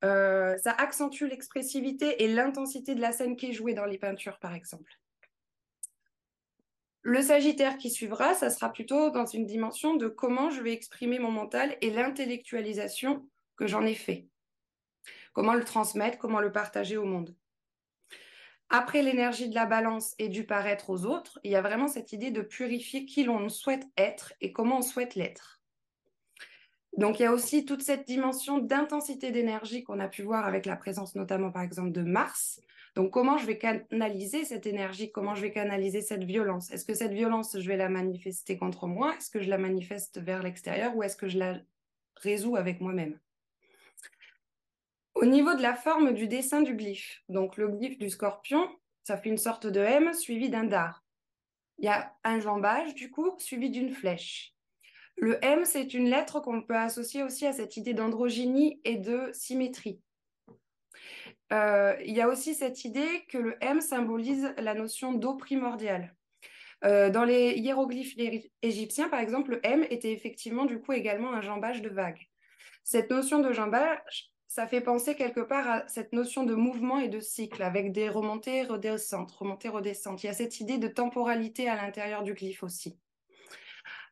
euh, 0.03 0.57
ça 0.57 0.71
accentue 0.71 1.25
l'expressivité 1.25 2.23
et 2.23 2.27
l'intensité 2.27 2.95
de 2.95 3.01
la 3.01 3.11
scène 3.11 3.37
qui 3.37 3.47
est 3.47 3.53
jouée 3.53 3.73
dans 3.73 3.85
les 3.85 3.97
peintures, 3.97 4.39
par 4.39 4.53
exemple. 4.53 4.91
Le 7.03 7.21
Sagittaire 7.21 7.77
qui 7.77 7.89
suivra, 7.89 8.35
ça 8.35 8.51
sera 8.51 8.71
plutôt 8.71 9.09
dans 9.09 9.25
une 9.25 9.47
dimension 9.47 9.95
de 9.95 10.07
comment 10.07 10.51
je 10.51 10.61
vais 10.61 10.73
exprimer 10.73 11.17
mon 11.17 11.31
mental 11.31 11.75
et 11.81 11.89
l'intellectualisation 11.89 13.27
que 13.55 13.65
j'en 13.65 13.83
ai 13.85 13.95
fait. 13.95 14.27
Comment 15.33 15.55
le 15.55 15.63
transmettre, 15.63 16.19
comment 16.19 16.41
le 16.41 16.51
partager 16.51 16.97
au 16.97 17.05
monde. 17.05 17.35
Après 18.69 19.01
l'énergie 19.01 19.49
de 19.49 19.55
la 19.55 19.65
balance 19.65 20.13
et 20.19 20.29
du 20.29 20.45
paraître 20.45 20.89
aux 20.89 21.05
autres, 21.05 21.39
il 21.43 21.51
y 21.51 21.55
a 21.55 21.61
vraiment 21.61 21.87
cette 21.87 22.13
idée 22.13 22.31
de 22.31 22.41
purifier 22.41 23.05
qui 23.05 23.23
l'on 23.23 23.49
souhaite 23.49 23.87
être 23.97 24.33
et 24.39 24.53
comment 24.53 24.77
on 24.77 24.81
souhaite 24.81 25.15
l'être. 25.15 25.60
Donc 26.97 27.19
il 27.19 27.23
y 27.23 27.25
a 27.25 27.31
aussi 27.31 27.65
toute 27.65 27.81
cette 27.81 28.05
dimension 28.05 28.57
d'intensité 28.57 29.31
d'énergie 29.31 29.83
qu'on 29.83 29.99
a 29.99 30.07
pu 30.07 30.23
voir 30.23 30.45
avec 30.45 30.65
la 30.65 30.75
présence 30.75 31.15
notamment 31.15 31.51
par 31.51 31.61
exemple 31.61 31.91
de 31.91 32.01
Mars. 32.01 32.61
Donc 32.95 33.11
comment 33.11 33.37
je 33.37 33.45
vais 33.45 33.57
canaliser 33.57 34.43
cette 34.43 34.65
énergie, 34.65 35.11
comment 35.11 35.33
je 35.33 35.41
vais 35.41 35.51
canaliser 35.51 36.01
cette 36.01 36.25
violence? 36.25 36.69
Est-ce 36.71 36.83
que 36.83 36.93
cette 36.93 37.13
violence, 37.13 37.57
je 37.57 37.67
vais 37.67 37.77
la 37.77 37.87
manifester 37.87 38.57
contre 38.57 38.87
moi? 38.87 39.15
Est-ce 39.15 39.29
que 39.29 39.41
je 39.41 39.49
la 39.49 39.57
manifeste 39.57 40.19
vers 40.19 40.43
l'extérieur 40.43 40.95
ou 40.95 41.03
est-ce 41.03 41.15
que 41.15 41.29
je 41.29 41.37
la 41.37 41.59
résous 42.17 42.57
avec 42.57 42.81
moi-même? 42.81 43.17
Au 45.15 45.25
niveau 45.25 45.53
de 45.55 45.61
la 45.61 45.75
forme 45.75 46.13
du 46.13 46.27
dessin 46.27 46.61
du 46.61 46.75
glyphe, 46.75 47.21
donc 47.29 47.55
le 47.55 47.69
glyphe 47.69 47.99
du 47.99 48.09
scorpion, 48.09 48.67
ça 49.03 49.17
fait 49.17 49.29
une 49.29 49.37
sorte 49.37 49.67
de 49.67 49.79
M 49.79 50.13
suivi 50.13 50.49
d'un 50.49 50.65
dard. 50.65 51.03
Il 51.77 51.85
y 51.85 51.89
a 51.89 52.13
un 52.23 52.39
jambage, 52.39 52.93
du 52.95 53.09
coup, 53.09 53.33
suivi 53.37 53.69
d'une 53.69 53.91
flèche. 53.91 54.53
Le 55.21 55.37
M, 55.45 55.65
c'est 55.65 55.93
une 55.93 56.09
lettre 56.09 56.39
qu'on 56.39 56.63
peut 56.63 56.75
associer 56.75 57.21
aussi 57.21 57.45
à 57.45 57.53
cette 57.53 57.77
idée 57.77 57.93
d'androgynie 57.93 58.81
et 58.83 58.97
de 58.97 59.29
symétrie. 59.33 60.01
Euh, 61.53 61.95
il 62.03 62.15
y 62.15 62.21
a 62.21 62.27
aussi 62.27 62.55
cette 62.55 62.85
idée 62.85 63.23
que 63.29 63.37
le 63.37 63.55
M 63.61 63.81
symbolise 63.81 64.51
la 64.57 64.73
notion 64.73 65.13
d'eau 65.13 65.35
primordiale. 65.35 66.15
dans 66.81 67.23
les 67.23 67.53
hiéroglyphes 67.59 68.15
égyptiens, 68.63 69.09
par 69.09 69.19
exemple, 69.19 69.51
le 69.51 69.59
M 69.63 69.85
était 69.91 70.11
effectivement 70.11 70.65
du 70.65 70.79
coup 70.79 70.93
également 70.93 71.31
un 71.31 71.41
jambage 71.41 71.83
de 71.83 71.89
vague. 71.89 72.27
Cette 72.83 73.11
notion 73.11 73.39
de 73.39 73.53
jambage, 73.53 74.31
ça 74.47 74.65
fait 74.65 74.81
penser 74.81 75.13
quelque 75.13 75.41
part 75.41 75.69
à 75.69 75.87
cette 75.87 76.13
notion 76.13 76.43
de 76.43 76.55
mouvement 76.55 76.99
et 76.99 77.09
de 77.09 77.19
cycle 77.19 77.61
avec 77.61 77.91
des 77.91 78.09
remontées, 78.09 78.63
redescentes, 78.63 79.31
remontées, 79.31 79.69
redescentes. 79.69 80.23
Il 80.23 80.27
y 80.27 80.29
a 80.29 80.33
cette 80.33 80.59
idée 80.59 80.79
de 80.79 80.87
temporalité 80.87 81.69
à 81.69 81.75
l'intérieur 81.75 82.23
du 82.23 82.33
glyphe 82.33 82.63
aussi. 82.63 82.97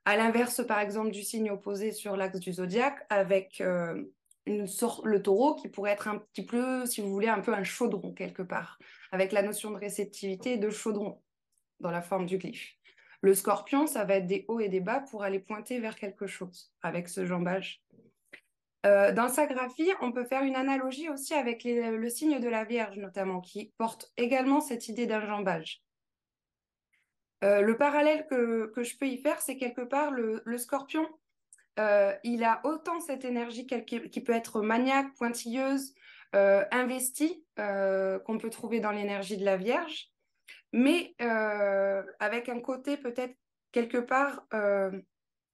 À 0.06 0.18
l'inverse, 0.18 0.65
par 0.65 0.79
exemple, 0.79 1.12
du 1.12 1.24
signe 1.24 1.51
opposé 1.51 1.91
sur 1.91 2.18
l'axe 2.18 2.39
du 2.39 2.53
zodiaque, 2.53 3.06
avec 3.10 3.62
euh, 3.62 4.03
le 4.46 5.18
taureau 5.20 5.56
qui 5.56 5.68
pourrait 5.68 5.91
être 5.91 6.08
un 6.08 6.18
petit 6.18 6.46
peu, 6.46 6.86
si 6.86 7.01
vous 7.01 7.10
voulez, 7.12 7.27
un 7.27 7.41
peu 7.41 7.53
un 7.53 7.63
chaudron 7.63 8.13
quelque 8.13 8.41
part, 8.41 8.79
avec 9.12 9.32
la 9.32 9.41
notion 9.41 9.72
de 9.72 9.77
réceptivité 9.77 10.53
et 10.53 10.58
de 10.58 10.70
chaudron 10.70 11.22
dans 11.79 11.91
la 11.91 12.01
forme 12.01 12.25
du 12.25 12.38
glyphe. 12.38 12.75
Le 13.22 13.34
scorpion, 13.34 13.86
ça 13.86 14.06
va 14.06 14.15
être 14.15 14.27
des 14.27 14.46
hauts 14.48 14.62
et 14.62 14.70
des 14.70 14.79
bas 14.79 15.01
pour 15.12 15.24
aller 15.24 15.39
pointer 15.39 15.79
vers 15.79 15.96
quelque 15.96 16.25
chose 16.25 16.72
avec 16.82 17.10
ce 17.10 17.25
jambage 17.25 17.84
euh, 18.86 19.12
dans 19.12 19.27
sa 19.27 19.46
graphie, 19.46 19.91
on 20.01 20.13
peut 20.13 20.24
faire 20.24 20.44
une 20.44 20.56
analogie 20.56 21.10
aussi 21.10 21.34
avec 21.34 21.65
le 21.65 22.10
signe 22.10 22.39
de 22.39 22.48
la 22.48 22.63
Vierge, 22.63 22.98
notamment, 22.98 23.41
qui 23.41 23.74
porte 23.77 24.12
également 24.15 24.62
cette 24.62 24.88
idée 24.88 25.06
d'enjambage. 25.06 25.82
Euh, 27.43 27.62
le 27.62 27.77
parallèle 27.77 28.25
que, 28.27 28.72
je 28.77 28.98
peux 28.98 29.08
y 29.08 29.17
faire, 29.17 29.41
c'est 29.41 29.58
quelque 29.58 29.81
part 29.81 30.12
le, 30.12 30.58
scorpion. 30.58 31.08
Euh, 31.79 32.13
il 32.24 32.43
a 32.43 32.62
autant 32.65 33.00
cette 33.00 33.24
énergie 33.24 33.65
qui, 33.65 34.22
peut 34.22 34.34
être 34.34 34.62
maniaque, 34.62 35.13
pointilleuse, 35.15 35.93
investie, 36.34 37.43
qu'on 37.55 38.38
peut 38.39 38.50
trouver 38.50 38.79
dans 38.79 38.91
l'énergie 38.91 39.38
de 39.38 39.46
la 39.46 39.58
Vierge, 39.58 40.12
mais 40.74 41.15
avec 42.19 42.50
un 42.50 42.60
côté 42.60 42.98
peut-être 42.98 43.36
quelque 43.72 43.98
part 43.98 44.46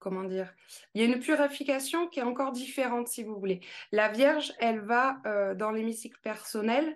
comment 0.06 0.24
dire, 0.24 0.54
il 0.94 1.02
y 1.02 1.04
a 1.04 1.08
une 1.08 1.20
purification 1.20 2.08
qui 2.08 2.20
est 2.20 2.24
encore 2.24 2.52
différente, 2.52 3.08
si 3.08 3.24
vous 3.24 3.40
voulez. 3.40 3.62
La 3.92 4.08
Vierge, 4.10 4.54
elle 4.60 4.80
va 4.80 5.18
euh, 5.26 5.56
dans 5.56 5.72
l'hémicycle 5.72 6.20
personnel, 6.22 6.96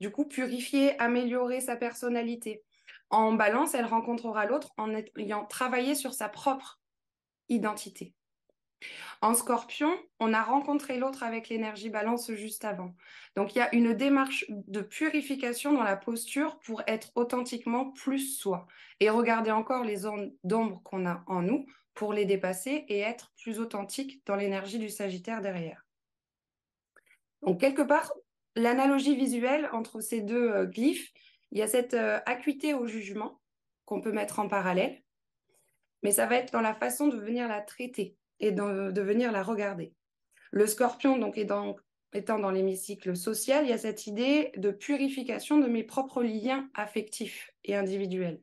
du 0.00 0.12
coup, 0.12 0.24
purifier, 0.24 0.96
améliorer 1.00 1.60
sa 1.60 1.74
personnalité. 1.74 2.62
En 3.10 3.32
balance, 3.32 3.74
elle 3.74 3.84
rencontrera 3.84 4.46
l'autre 4.46 4.72
en 4.76 4.92
ayant 5.16 5.44
travaillé 5.46 5.94
sur 5.94 6.14
sa 6.14 6.28
propre 6.28 6.80
identité. 7.48 8.14
En 9.22 9.34
scorpion, 9.34 9.90
on 10.20 10.34
a 10.34 10.42
rencontré 10.42 10.98
l'autre 10.98 11.22
avec 11.22 11.48
l'énergie 11.48 11.88
balance 11.88 12.32
juste 12.32 12.64
avant. 12.64 12.94
Donc 13.36 13.54
il 13.54 13.58
y 13.58 13.62
a 13.62 13.74
une 13.74 13.94
démarche 13.94 14.44
de 14.48 14.82
purification 14.82 15.72
dans 15.72 15.82
la 15.82 15.96
posture 15.96 16.58
pour 16.60 16.82
être 16.86 17.10
authentiquement 17.14 17.90
plus 17.92 18.36
soi 18.36 18.66
et 19.00 19.08
regarder 19.08 19.50
encore 19.50 19.84
les 19.84 19.96
zones 19.96 20.34
d'ombre 20.44 20.82
qu'on 20.82 21.06
a 21.06 21.24
en 21.26 21.40
nous 21.40 21.66
pour 21.94 22.12
les 22.12 22.26
dépasser 22.26 22.84
et 22.88 22.98
être 22.98 23.32
plus 23.40 23.60
authentique 23.60 24.22
dans 24.26 24.36
l'énergie 24.36 24.78
du 24.78 24.90
Sagittaire 24.90 25.40
derrière. 25.40 25.86
Donc, 27.42 27.60
quelque 27.60 27.82
part, 27.82 28.12
l'analogie 28.56 29.16
visuelle 29.16 29.68
entre 29.72 30.00
ces 30.00 30.20
deux 30.20 30.50
euh, 30.50 30.66
glyphes, 30.66 31.12
il 31.54 31.60
y 31.60 31.62
a 31.62 31.68
cette 31.68 31.94
euh, 31.94 32.20
acuité 32.26 32.74
au 32.74 32.86
jugement 32.86 33.40
qu'on 33.86 34.02
peut 34.02 34.12
mettre 34.12 34.38
en 34.38 34.48
parallèle, 34.48 35.02
mais 36.02 36.12
ça 36.12 36.26
va 36.26 36.36
être 36.36 36.52
dans 36.52 36.60
la 36.60 36.74
façon 36.74 37.08
de 37.08 37.16
venir 37.16 37.48
la 37.48 37.62
traiter 37.62 38.16
et 38.40 38.52
de, 38.52 39.00
venir 39.00 39.32
la 39.32 39.42
regarder. 39.42 39.94
Le 40.50 40.66
scorpion, 40.66 41.16
donc, 41.16 41.38
étant 41.38 41.76
dans 42.12 42.50
l'hémicycle 42.50 43.16
social, 43.16 43.64
il 43.64 43.70
y 43.70 43.72
a 43.72 43.78
cette 43.78 44.06
idée 44.06 44.52
de 44.56 44.70
purification 44.70 45.58
de 45.58 45.66
mes 45.66 45.84
propres 45.84 46.22
liens 46.22 46.68
affectifs 46.74 47.50
et 47.64 47.74
individuels 47.74 48.40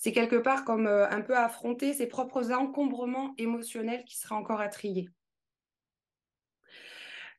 c'est 0.00 0.12
quelque 0.12 0.36
part 0.36 0.64
comme 0.64 0.86
euh, 0.86 1.06
un 1.10 1.20
peu 1.20 1.36
affronter 1.36 1.92
ses 1.92 2.06
propres 2.06 2.52
encombrements 2.52 3.34
émotionnels 3.36 4.02
qui 4.06 4.16
seraient 4.16 4.34
encore 4.34 4.62
à 4.62 4.68
trier. 4.68 5.10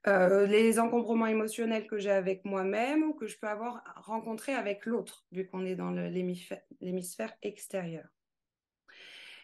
Euh, 0.07 0.47
les 0.47 0.79
encombrements 0.79 1.27
émotionnels 1.27 1.85
que 1.85 1.99
j'ai 1.99 2.09
avec 2.09 2.43
moi-même 2.43 3.03
ou 3.03 3.13
que 3.13 3.27
je 3.27 3.37
peux 3.37 3.47
avoir 3.47 3.83
rencontrés 3.97 4.53
avec 4.53 4.87
l'autre, 4.87 5.25
vu 5.31 5.45
qu'on 5.45 5.63
est 5.63 5.75
dans 5.75 5.91
l'hémisphère 5.91 7.33
extérieur. 7.43 8.07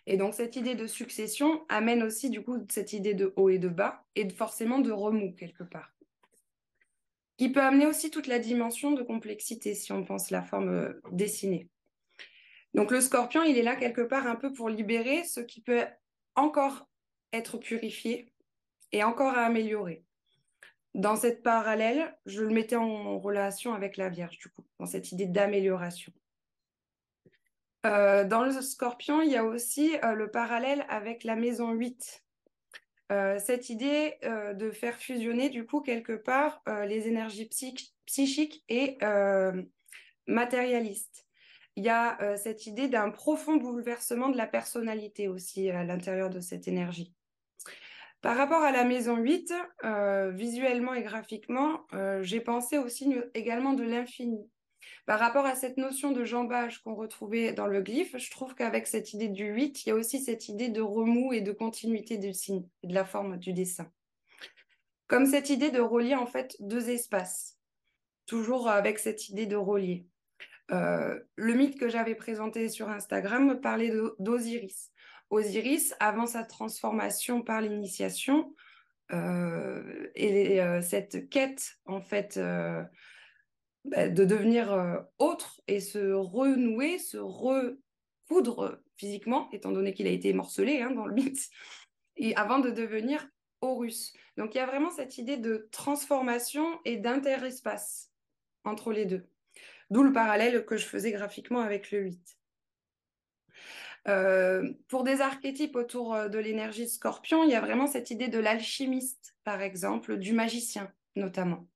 Et 0.08 0.18
donc 0.18 0.34
cette 0.34 0.56
idée 0.56 0.74
de 0.74 0.88
succession 0.88 1.64
amène 1.70 2.02
aussi 2.02 2.30
du 2.32 2.42
coup 2.42 2.58
cette 2.70 2.94
idée 2.94 3.14
de 3.14 3.34
haut 3.36 3.50
et 3.50 3.60
de 3.60 3.68
bas 3.68 4.06
et 4.16 4.28
forcément 4.30 4.80
de 4.80 4.92
remous 4.92 5.34
quelque 5.34 5.64
part. 5.64 5.94
Qui 7.38 7.52
peut 7.52 7.62
amener 7.62 7.86
aussi 7.86 8.10
toute 8.10 8.26
la 8.26 8.40
dimension 8.40 8.92
de 8.92 9.04
complexité 9.04 9.76
si 9.76 9.92
on 9.92 10.06
pense 10.06 10.32
la 10.32 10.42
forme 10.42 10.70
euh, 10.70 11.02
dessinée. 11.12 11.70
Donc 12.74 12.90
le 12.90 13.02
scorpion, 13.02 13.44
il 13.44 13.58
est 13.58 13.64
là 13.64 13.76
quelque 13.76 14.02
part 14.02 14.26
un 14.26 14.36
peu 14.36 14.52
pour 14.54 14.70
libérer 14.70 15.24
ce 15.24 15.40
qui 15.40 15.62
peut 15.62 15.86
encore 16.36 16.88
être 17.32 17.58
purifié 17.58 18.34
et 18.92 19.04
encore 19.04 19.36
à 19.38 19.46
améliorer. 19.46 20.07
Dans 20.98 21.16
cette 21.16 21.44
parallèle, 21.44 22.18
je 22.26 22.42
le 22.42 22.50
mettais 22.50 22.76
en 22.76 23.20
relation 23.20 23.76
avec 23.76 23.98
la 23.98 24.10
Vierge, 24.10 24.40
du 24.40 24.50
coup, 24.50 24.64
dans 24.80 24.88
cette 24.88 25.12
idée 25.12 25.28
d'amélioration. 25.28 26.12
Euh, 27.86 28.24
dans 28.24 28.44
le 28.44 28.52
scorpion, 28.64 29.22
il 29.22 29.30
y 29.30 29.38
a 29.38 29.46
aussi 29.46 29.96
euh, 30.04 30.14
le 30.14 30.32
parallèle 30.32 30.88
avec 30.90 31.24
la 31.24 31.36
maison 31.36 31.72
8. 31.72 32.24
Euh, 33.12 33.38
cette 33.38 33.70
idée 33.70 34.16
de 34.24 34.72
faire 34.72 34.96
fusionner, 34.96 35.50
du 35.50 35.68
coup, 35.68 35.82
quelque 35.82 36.14
part, 36.14 36.64
les 36.66 37.08
énergies 37.08 37.48
psychiques 38.06 38.66
et 38.68 38.98
matérialistes 40.26 41.26
il 41.76 41.84
y 41.84 41.90
a 41.90 42.18
cette 42.38 42.66
idée 42.66 42.88
d'un 42.88 43.12
profond 43.12 43.58
bouleversement 43.58 44.30
de 44.30 44.38
la 44.38 44.48
personnalité 44.48 45.28
aussi 45.28 45.70
à 45.70 45.84
l'intérieur 45.84 46.32
de 46.32 46.40
cette 46.40 46.68
énergie. 46.68 47.14
Par 48.22 48.36
rapport 48.36 48.64
à 48.64 48.72
la 48.72 48.84
maison 48.84 49.16
8, 49.18 49.54
euh, 49.84 50.32
visuellement 50.32 50.94
et 50.94 51.04
graphiquement, 51.04 51.86
euh, 51.94 52.24
j'ai 52.24 52.42
pensé 52.42 52.78
aussi 52.78 53.16
également 53.34 53.74
de 53.74 53.84
l'infini. 53.84 54.50
Par 55.06 55.20
rapport 55.20 55.46
à 55.46 55.56
cette 55.56 55.78
notion 55.78 56.12
de 56.12 56.26
jambage 56.26 56.80
qu'on 56.80 56.96
retrouvait 56.96 57.54
dans 57.54 57.68
le 57.68 57.82
glyphe, 57.82 58.18
je 58.18 58.32
trouve 58.32 58.56
qu'avec 58.56 58.88
cette 58.88 59.14
idée 59.14 59.28
du 59.28 59.46
8, 59.46 59.86
il 59.86 59.90
y 59.90 59.92
a 59.92 59.96
aussi 59.96 60.20
cette 60.22 60.50
idée 60.50 60.70
de 60.70 60.82
remous 60.82 61.32
et 61.32 61.42
de 61.42 61.52
continuité 61.52 62.18
du 62.18 62.34
signe 62.34 62.68
de 62.84 62.94
la 62.94 63.06
forme 63.06 63.38
du 63.38 63.54
dessin. 63.54 63.90
Comme 65.08 65.26
cette 65.26 65.50
idée 65.50 65.72
de 65.72 65.80
relier 65.80 66.16
en 66.16 66.26
fait 66.26 66.58
deux 66.60 66.90
espaces, 66.90 67.58
toujours 68.26 68.68
avec 68.68 69.00
cette 69.00 69.30
idée 69.30 69.46
de 69.46 69.56
relier. 69.56 70.06
Euh, 70.72 71.18
le 71.36 71.54
mythe 71.54 71.80
que 71.80 71.88
j'avais 71.88 72.16
présenté 72.16 72.68
sur 72.68 72.90
Instagram 72.90 73.62
parlait 73.62 73.94
d'Osiris. 74.20 74.92
Osiris, 75.30 75.94
avant 76.00 76.26
sa 76.26 76.44
transformation 76.44 77.42
par 77.42 77.62
l'initiation, 77.62 78.54
euh, 79.12 80.10
et 80.16 80.62
euh, 80.62 80.82
cette 80.82 81.30
quête, 81.30 81.78
en 81.86 82.02
fait, 82.02 82.40
bah, 83.86 84.10
de 84.10 84.26
devenir 84.26 85.06
autre 85.18 85.62
et 85.68 85.80
se 85.80 86.12
renouer, 86.12 86.98
se 86.98 87.18
recoudre 87.18 88.80
physiquement, 88.98 89.50
étant 89.52 89.72
donné 89.72 89.94
qu'il 89.94 90.08
a 90.08 90.12
été 90.12 90.34
morcelé 90.34 90.82
hein, 90.82 90.92
dans 90.92 91.06
le 91.06 91.14
mythe, 91.14 91.50
et 92.18 92.36
avant 92.36 92.60
de 92.60 92.72
devenir 92.72 93.28
Horus. 93.62 94.14
Donc 94.38 94.54
il 94.54 94.58
y 94.58 94.62
a 94.62 94.66
vraiment 94.66 94.92
cette 94.92 95.18
idée 95.18 95.38
de 95.38 95.68
transformation 95.72 96.80
et 96.86 96.98
d'interespace 96.98 98.12
entre 98.64 98.92
les 98.92 99.06
deux. 99.06 99.28
D'où 99.90 100.04
le 100.04 100.12
parallèle 100.12 100.66
que 100.66 100.78
je 100.78 100.86
faisais 100.86 101.12
graphiquement 101.12 101.62
avec 101.62 101.92
le 101.92 102.00
8. 102.00 102.37
Euh, 104.08 104.72
pour 104.88 105.04
des 105.04 105.22
archétypes 105.22 105.76
autour 105.76 106.14
euh, 106.14 106.30
de 106.30 106.38
l'énergie 106.38 106.88
scorpion, 106.88 107.44
il 107.44 107.50
y 107.50 107.56
a 107.56 107.62
vraiment 107.62 107.88
cette 107.88 108.10
idée 108.10 108.30
de 108.30 108.40
l'alchimiste, 108.40 109.36
par 109.44 109.62
exemple, 109.62 110.18
du 110.18 110.34
magicien 110.34 110.92
notamment. 111.16 111.68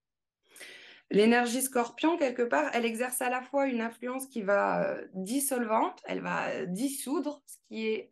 L'énergie 1.09 1.61
scorpion, 1.61 2.17
quelque 2.17 2.43
part, 2.43 2.69
elle 2.73 2.85
exerce 2.85 3.21
à 3.21 3.29
la 3.29 3.41
fois 3.41 3.65
une 3.67 3.81
influence 3.81 4.27
qui 4.27 4.43
va 4.43 4.83
euh, 4.85 5.07
dissolvante, 5.13 5.99
elle 6.05 6.21
va 6.21 6.65
dissoudre 6.67 7.41
ce 7.47 7.57
qui 7.67 7.87
est 7.87 8.09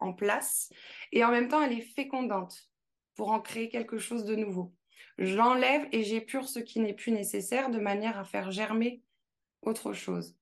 en 0.00 0.14
place, 0.14 0.72
et 1.12 1.24
en 1.24 1.30
même 1.30 1.48
temps, 1.48 1.60
elle 1.60 1.76
est 1.76 1.94
fécondante 1.94 2.70
pour 3.16 3.32
en 3.32 3.40
créer 3.40 3.68
quelque 3.68 3.98
chose 3.98 4.24
de 4.24 4.36
nouveau. 4.36 4.72
J'enlève 5.18 5.88
et 5.90 6.04
j'épure 6.04 6.48
ce 6.48 6.60
qui 6.60 6.78
n'est 6.78 6.94
plus 6.94 7.10
nécessaire 7.10 7.70
de 7.70 7.80
manière 7.80 8.18
à 8.18 8.24
faire 8.24 8.52
germer 8.52 9.02
autre 9.62 9.92
chose. 9.92 10.37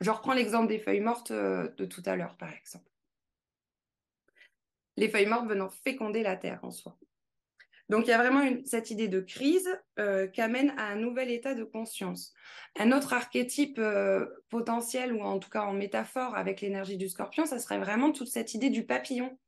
Je 0.00 0.10
reprends 0.10 0.34
l'exemple 0.34 0.68
des 0.68 0.78
feuilles 0.78 1.00
mortes 1.00 1.30
euh, 1.30 1.68
de 1.76 1.84
tout 1.84 2.02
à 2.06 2.16
l'heure, 2.16 2.36
par 2.36 2.52
exemple. 2.52 2.90
Les 4.96 5.08
feuilles 5.08 5.26
mortes 5.26 5.48
venant 5.48 5.68
féconder 5.68 6.22
la 6.22 6.36
terre 6.36 6.60
en 6.62 6.70
soi. 6.70 6.98
Donc 7.88 8.06
il 8.06 8.10
y 8.10 8.12
a 8.12 8.18
vraiment 8.18 8.42
cette 8.64 8.90
idée 8.90 9.06
de 9.06 9.20
crise 9.20 9.68
euh, 10.00 10.26
qui 10.26 10.40
amène 10.40 10.70
à 10.76 10.86
un 10.86 10.96
nouvel 10.96 11.30
état 11.30 11.54
de 11.54 11.62
conscience. 11.62 12.34
Un 12.76 12.90
autre 12.90 13.12
archétype 13.12 13.78
euh, 13.78 14.26
potentiel, 14.48 15.12
ou 15.12 15.22
en 15.22 15.38
tout 15.38 15.50
cas 15.50 15.62
en 15.62 15.72
métaphore 15.72 16.34
avec 16.34 16.60
l'énergie 16.60 16.96
du 16.96 17.08
scorpion, 17.08 17.46
ça 17.46 17.60
serait 17.60 17.78
vraiment 17.78 18.10
toute 18.10 18.28
cette 18.28 18.54
idée 18.54 18.70
du 18.70 18.84
papillon, 18.84 19.38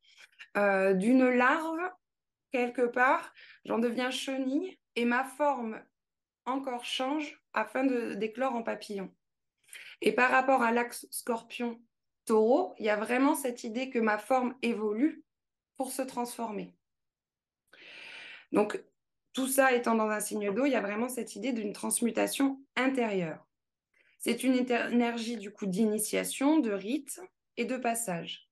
d'une 0.54 1.28
larve 1.28 1.78
quelque 2.52 2.82
part, 2.82 3.32
j'en 3.64 3.78
deviens 3.78 4.10
chenille 4.10 4.78
et 4.96 5.04
ma 5.04 5.24
forme 5.24 5.80
encore 6.44 6.84
change 6.84 7.40
afin 7.52 7.84
de 7.84 8.14
d'éclore 8.14 8.54
en 8.54 8.62
papillon. 8.62 9.12
Et 10.00 10.12
par 10.12 10.30
rapport 10.30 10.62
à 10.62 10.72
l'axe 10.72 11.06
scorpion 11.10 11.80
taureau, 12.24 12.74
il 12.78 12.84
y 12.84 12.90
a 12.90 12.96
vraiment 12.96 13.34
cette 13.34 13.64
idée 13.64 13.90
que 13.90 13.98
ma 13.98 14.18
forme 14.18 14.54
évolue 14.62 15.24
pour 15.76 15.90
se 15.92 16.02
transformer. 16.02 16.74
Donc, 18.52 18.82
tout 19.32 19.46
ça 19.46 19.72
étant 19.72 19.94
dans 19.94 20.08
un 20.08 20.20
signe 20.20 20.52
d'eau, 20.52 20.66
il 20.66 20.72
y 20.72 20.76
a 20.76 20.80
vraiment 20.80 21.08
cette 21.08 21.36
idée 21.36 21.52
d'une 21.52 21.72
transmutation 21.72 22.60
intérieure. 22.76 23.46
C'est 24.18 24.42
une 24.42 24.54
énergie 24.54 25.36
du 25.36 25.52
coup 25.52 25.66
d'initiation, 25.66 26.58
de 26.58 26.72
rite 26.72 27.20
et 27.56 27.64
de 27.64 27.76
passage. 27.76 28.48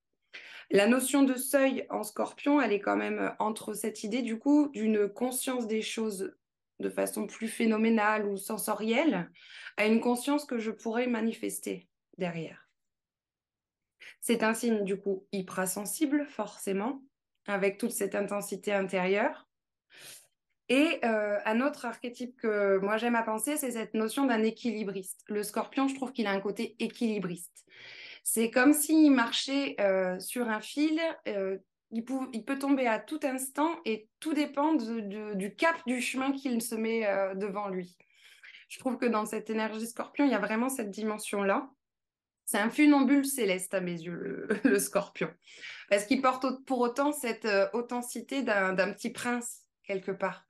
La 0.70 0.86
notion 0.86 1.22
de 1.22 1.34
seuil 1.34 1.86
en 1.90 2.02
scorpion, 2.02 2.60
elle 2.60 2.72
est 2.72 2.80
quand 2.80 2.96
même 2.96 3.34
entre 3.38 3.72
cette 3.72 4.04
idée 4.04 4.22
du 4.22 4.38
coup 4.38 4.68
d'une 4.68 5.08
conscience 5.08 5.66
des 5.66 5.82
choses 5.82 6.36
de 6.80 6.90
façon 6.90 7.26
plus 7.26 7.48
phénoménale 7.48 8.26
ou 8.26 8.36
sensorielle 8.36 9.30
à 9.76 9.86
une 9.86 10.00
conscience 10.00 10.44
que 10.44 10.58
je 10.58 10.70
pourrais 10.70 11.06
manifester 11.06 11.88
derrière. 12.18 12.68
C'est 14.20 14.42
un 14.42 14.54
signe 14.54 14.84
du 14.84 14.98
coup 14.98 15.26
hypersensible 15.32 16.26
forcément, 16.26 17.02
avec 17.46 17.78
toute 17.78 17.92
cette 17.92 18.14
intensité 18.14 18.72
intérieure. 18.72 19.46
Et 20.68 20.98
euh, 21.04 21.38
un 21.44 21.60
autre 21.60 21.84
archétype 21.84 22.36
que 22.40 22.78
moi 22.78 22.96
j'aime 22.96 23.14
à 23.14 23.22
penser, 23.22 23.56
c'est 23.56 23.70
cette 23.70 23.94
notion 23.94 24.26
d'un 24.26 24.42
équilibriste. 24.42 25.22
Le 25.28 25.42
scorpion, 25.44 25.86
je 25.86 25.94
trouve 25.94 26.12
qu'il 26.12 26.26
a 26.26 26.32
un 26.32 26.40
côté 26.40 26.74
équilibriste. 26.80 27.64
C'est 28.24 28.50
comme 28.50 28.72
s'il 28.72 29.12
marchait 29.12 29.76
euh, 29.78 30.18
sur 30.18 30.48
un 30.48 30.60
fil, 30.60 31.00
euh, 31.28 31.58
il, 31.90 32.04
peut 32.04 32.58
tomber 32.58 32.86
à 32.86 32.98
tout 32.98 33.20
instant 33.22 33.70
et 33.84 34.08
tout 34.20 34.34
dépend 34.34 34.74
du 34.74 35.54
cap 35.56 35.76
du 35.86 36.00
chemin 36.00 36.32
qu'il 36.32 36.60
se 36.62 36.74
met 36.74 37.06
devant 37.36 37.68
lui. 37.68 37.96
Je 38.68 38.78
trouve 38.78 38.96
que 38.96 39.06
dans 39.06 39.26
cette 39.26 39.50
énergie 39.50 39.86
scorpion, 39.86 40.24
il 40.24 40.30
y 40.30 40.34
a 40.34 40.40
vraiment 40.40 40.68
cette 40.68 40.90
dimension-là. 40.90 41.70
C'est 42.44 42.58
un 42.58 42.70
funambule 42.70 43.26
céleste 43.26 43.74
à 43.74 43.80
mes 43.80 44.00
yeux, 44.00 44.48
le, 44.62 44.78
scorpion. 44.78 45.32
Parce 45.90 46.04
qu'il 46.04 46.22
porte 46.22 46.46
pour 46.64 46.80
autant 46.80 47.12
cette 47.12 47.44
euh, 47.44 47.68
authenticité 47.72 48.42
d'un 48.42 48.92
petit 48.92 49.10
prince, 49.10 49.62
quelque 49.82 50.12
part. 50.12 50.46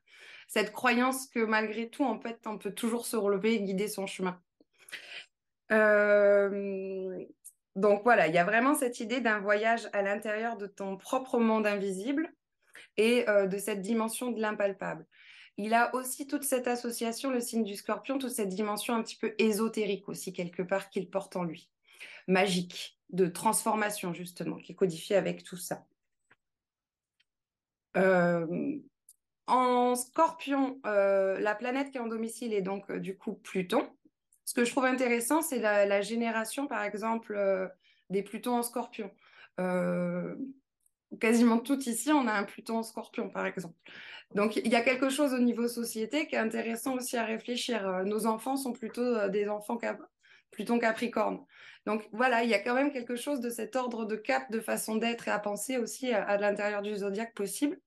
Cette 0.46 0.72
croyance 0.72 1.26
que 1.26 1.40
malgré 1.40 1.88
tout, 1.88 2.04
en 2.04 2.20
fait, 2.20 2.38
on 2.46 2.58
peut 2.58 2.72
toujours 2.72 3.06
se 3.06 3.16
relever 3.16 3.54
et 3.54 3.62
guider 3.62 3.88
son 3.88 4.06
chemin. 4.06 4.40
Euh, 5.72 7.18
donc 7.76 8.02
voilà, 8.04 8.26
il 8.26 8.34
y 8.34 8.38
a 8.38 8.44
vraiment 8.44 8.74
cette 8.74 9.00
idée 9.00 9.20
d'un 9.20 9.38
voyage 9.38 9.88
à 9.92 10.02
l'intérieur 10.02 10.56
de 10.56 10.66
ton 10.66 10.96
propre 10.96 11.38
monde 11.38 11.66
invisible 11.66 12.32
et 12.96 13.28
euh, 13.28 13.46
de 13.46 13.58
cette 13.58 13.82
dimension 13.82 14.30
de 14.30 14.40
l'impalpable. 14.40 15.06
Il 15.58 15.74
a 15.74 15.94
aussi 15.94 16.26
toute 16.26 16.44
cette 16.44 16.66
association, 16.66 17.30
le 17.30 17.40
signe 17.40 17.64
du 17.64 17.76
scorpion, 17.76 18.18
toute 18.18 18.30
cette 18.30 18.48
dimension 18.48 18.94
un 18.94 19.02
petit 19.02 19.16
peu 19.16 19.34
ésotérique 19.38 20.08
aussi, 20.08 20.32
quelque 20.32 20.62
part, 20.62 20.90
qu'il 20.90 21.08
porte 21.08 21.36
en 21.36 21.44
lui 21.44 21.70
magique 22.28 22.98
de 23.10 23.26
transformation, 23.26 24.12
justement, 24.12 24.56
qui 24.56 24.72
est 24.72 24.74
codifié 24.74 25.16
avec 25.16 25.44
tout 25.44 25.56
ça. 25.56 25.86
Euh, 27.96 28.78
en 29.46 29.94
scorpion, 29.94 30.80
euh, 30.86 31.38
la 31.38 31.54
planète 31.54 31.90
qui 31.90 31.98
est 31.98 32.00
en 32.00 32.08
domicile 32.08 32.52
est 32.52 32.62
donc 32.62 32.90
du 32.90 33.16
coup 33.16 33.34
Pluton. 33.34 33.88
Ce 34.46 34.54
que 34.54 34.64
je 34.64 34.70
trouve 34.70 34.86
intéressant, 34.86 35.42
c'est 35.42 35.58
la, 35.58 36.00
génération, 36.00 36.66
par 36.66 36.82
exemple, 36.82 37.38
des 38.08 38.22
Plutons 38.22 38.56
en 38.56 38.62
scorpion. 38.62 39.10
quasiment 41.20 41.58
tout 41.58 41.80
ici, 41.80 42.10
on 42.12 42.26
a 42.26 42.32
un 42.32 42.44
Pluton 42.44 42.78
en 42.78 42.82
scorpion, 42.82 43.28
par 43.28 43.44
exemple. 43.44 43.74
Donc, 44.34 44.56
il 44.56 44.68
y 44.68 44.76
a 44.76 44.80
quelque 44.80 45.10
chose 45.10 45.34
au 45.34 45.38
niveau 45.38 45.68
société 45.68 46.26
qui 46.26 46.36
est 46.36 46.38
intéressant 46.38 46.94
aussi 46.94 47.18
à 47.18 47.24
réfléchir. 47.24 48.04
Nos 48.04 48.26
enfants 48.26 48.56
sont 48.56 48.72
plutôt 48.72 49.28
des 49.28 49.48
enfants 49.48 49.78
Pluton 50.50 50.78
Capricorne. 50.78 51.44
Donc 51.86 52.08
voilà, 52.12 52.42
il 52.42 52.50
y 52.50 52.54
a 52.54 52.58
quand 52.58 52.74
même 52.74 52.90
quelque 52.90 53.14
chose 53.14 53.40
de 53.40 53.48
cet 53.48 53.76
ordre 53.76 54.04
de 54.04 54.16
cap, 54.16 54.50
de 54.50 54.60
façon 54.60 54.96
d'être 54.96 55.28
et 55.28 55.30
à 55.30 55.38
penser 55.38 55.78
aussi 55.78 56.12
à, 56.12 56.36
l'intérieur 56.36 56.82
du 56.82 56.96
zodiaque 56.96 57.34
possible. 57.34 57.78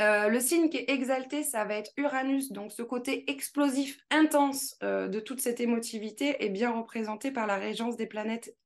Euh, 0.00 0.28
le 0.28 0.40
signe 0.40 0.70
qui 0.70 0.78
est 0.78 0.90
exalté, 0.90 1.42
ça 1.42 1.64
va 1.64 1.74
être 1.74 1.92
Uranus, 1.96 2.52
donc 2.52 2.72
ce 2.72 2.82
côté 2.82 3.30
explosif, 3.30 3.98
intense 4.10 4.76
euh, 4.82 5.08
de 5.08 5.20
toute 5.20 5.40
cette 5.40 5.60
émotivité 5.60 6.42
est 6.42 6.48
bien 6.48 6.72
représenté 6.72 7.30
par 7.30 7.46
la 7.46 7.56
régence 7.56 7.96
des 7.96 8.06
planètes 8.06 8.56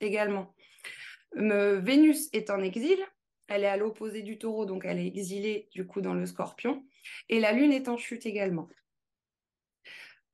également. 0.00 0.54
Vénus 1.32 2.28
est 2.32 2.50
en 2.50 2.60
exil, 2.60 2.98
elle 3.48 3.64
est 3.64 3.68
à 3.68 3.76
l'opposé 3.76 4.22
du 4.22 4.38
taureau, 4.38 4.64
donc 4.64 4.84
elle 4.84 4.98
est 4.98 5.06
exilée 5.06 5.68
du 5.72 5.86
coup 5.86 6.00
dans 6.00 6.14
le 6.14 6.24
scorpion, 6.24 6.84
et 7.28 7.40
la 7.40 7.52
lune 7.52 7.72
est 7.72 7.88
en 7.88 7.96
chute 7.96 8.24
également. 8.24 8.68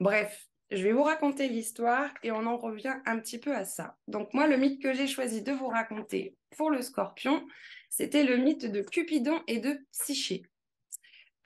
Bref, 0.00 0.46
je 0.70 0.82
vais 0.82 0.92
vous 0.92 1.02
raconter 1.02 1.48
l'histoire 1.48 2.12
et 2.22 2.30
on 2.30 2.46
en 2.46 2.56
revient 2.56 2.94
un 3.04 3.18
petit 3.18 3.38
peu 3.38 3.54
à 3.54 3.64
ça. 3.64 3.96
Donc 4.08 4.32
moi, 4.32 4.46
le 4.46 4.56
mythe 4.56 4.82
que 4.82 4.92
j'ai 4.92 5.06
choisi 5.06 5.42
de 5.42 5.52
vous 5.52 5.68
raconter 5.68 6.36
pour 6.56 6.70
le 6.70 6.82
scorpion, 6.82 7.46
c'était 7.92 8.24
le 8.24 8.38
mythe 8.38 8.64
de 8.64 8.81
Cupidon 8.81 9.42
et 9.46 9.59
de 9.59 9.78
Psyché. 9.92 10.44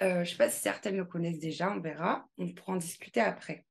Euh, 0.00 0.14
je 0.14 0.20
ne 0.20 0.24
sais 0.26 0.36
pas 0.36 0.48
si 0.48 0.60
certaines 0.60 0.96
le 0.96 1.04
connaissent 1.04 1.40
déjà, 1.40 1.72
on 1.72 1.80
verra, 1.80 2.28
on 2.38 2.52
pourra 2.52 2.74
en 2.74 2.76
discuter 2.76 3.20
après. 3.20 3.64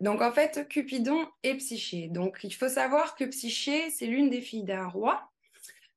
Donc 0.00 0.20
en 0.20 0.30
fait, 0.30 0.68
Cupidon 0.68 1.26
et 1.42 1.56
Psyché. 1.56 2.08
Donc 2.08 2.40
il 2.42 2.52
faut 2.52 2.68
savoir 2.68 3.14
que 3.14 3.24
Psyché, 3.24 3.88
c'est 3.88 4.04
l'une 4.04 4.28
des 4.28 4.42
filles 4.42 4.64
d'un 4.64 4.88
roi. 4.88 5.32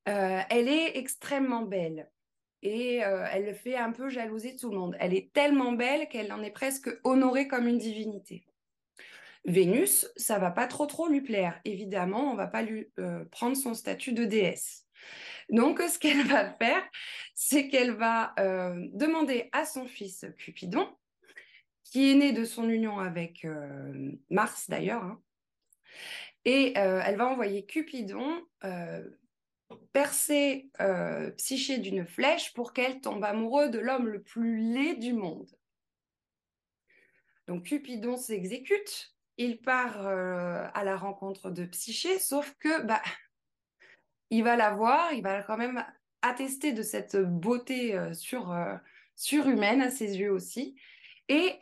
Euh, 0.08 0.40
elle 0.48 0.68
est 0.68 0.96
extrêmement 0.96 1.66
belle 1.66 2.10
et 2.62 3.04
euh, 3.04 3.26
elle 3.30 3.54
fait 3.54 3.76
un 3.76 3.92
peu 3.92 4.08
jalouser 4.08 4.56
tout 4.56 4.70
le 4.70 4.78
monde. 4.78 4.96
Elle 5.00 5.12
est 5.12 5.30
tellement 5.34 5.72
belle 5.72 6.08
qu'elle 6.08 6.32
en 6.32 6.42
est 6.42 6.50
presque 6.50 6.88
honorée 7.04 7.46
comme 7.46 7.68
une 7.68 7.78
divinité. 7.78 8.46
Vénus, 9.44 10.10
ça 10.16 10.38
va 10.38 10.50
pas 10.50 10.66
trop 10.66 10.86
trop 10.86 11.08
lui 11.08 11.20
plaire. 11.20 11.60
Évidemment, 11.66 12.32
on 12.32 12.36
va 12.36 12.46
pas 12.46 12.62
lui 12.62 12.90
prendre 13.30 13.56
son 13.56 13.74
statut 13.74 14.14
de 14.14 14.24
déesse. 14.24 14.86
Donc, 15.52 15.80
ce 15.80 15.98
qu'elle 15.98 16.26
va 16.26 16.52
faire, 16.54 16.82
c'est 17.34 17.68
qu'elle 17.68 17.92
va 17.92 18.34
euh, 18.40 18.74
demander 18.92 19.48
à 19.52 19.64
son 19.64 19.86
fils 19.86 20.26
Cupidon, 20.36 20.88
qui 21.84 22.10
est 22.10 22.14
né 22.14 22.32
de 22.32 22.44
son 22.44 22.68
union 22.68 22.98
avec 22.98 23.44
euh, 23.44 24.12
Mars 24.30 24.68
d'ailleurs, 24.68 25.04
hein, 25.04 25.22
et 26.44 26.72
elle 26.76 27.16
va 27.16 27.28
envoyer 27.28 27.64
Cupidon 27.66 28.42
percer 29.92 30.70
Psyché 31.36 31.78
d'une 31.78 32.04
flèche 32.04 32.52
pour 32.52 32.72
qu'elle 32.72 33.00
tombe 33.00 33.22
amoureuse 33.22 33.70
de 33.70 33.78
l'homme 33.78 34.08
le 34.08 34.22
plus 34.22 34.56
laid 34.56 34.96
du 34.96 35.12
monde. 35.12 35.48
Donc 37.46 37.66
Cupidon 37.66 38.16
s'exécute 38.16 39.12
il 39.38 39.60
part 39.60 40.06
euh, 40.06 40.66
à 40.74 40.84
la 40.84 40.96
rencontre 40.96 41.50
de 41.50 41.64
Psyché, 41.64 42.18
sauf 42.18 42.54
que 42.58 42.82
bah, 42.82 43.02
il 44.32 44.42
va 44.42 44.56
la 44.56 44.72
voir, 44.72 45.12
il 45.12 45.22
va 45.22 45.42
quand 45.42 45.56
même 45.56 45.84
attester 46.22 46.72
de 46.72 46.82
cette 46.82 47.16
beauté 47.16 47.94
euh, 47.94 48.12
sur, 48.14 48.52
euh, 48.52 48.74
surhumaine 49.14 49.80
à 49.80 49.90
ses 49.90 50.18
yeux 50.18 50.32
aussi. 50.32 50.74
Et 51.28 51.60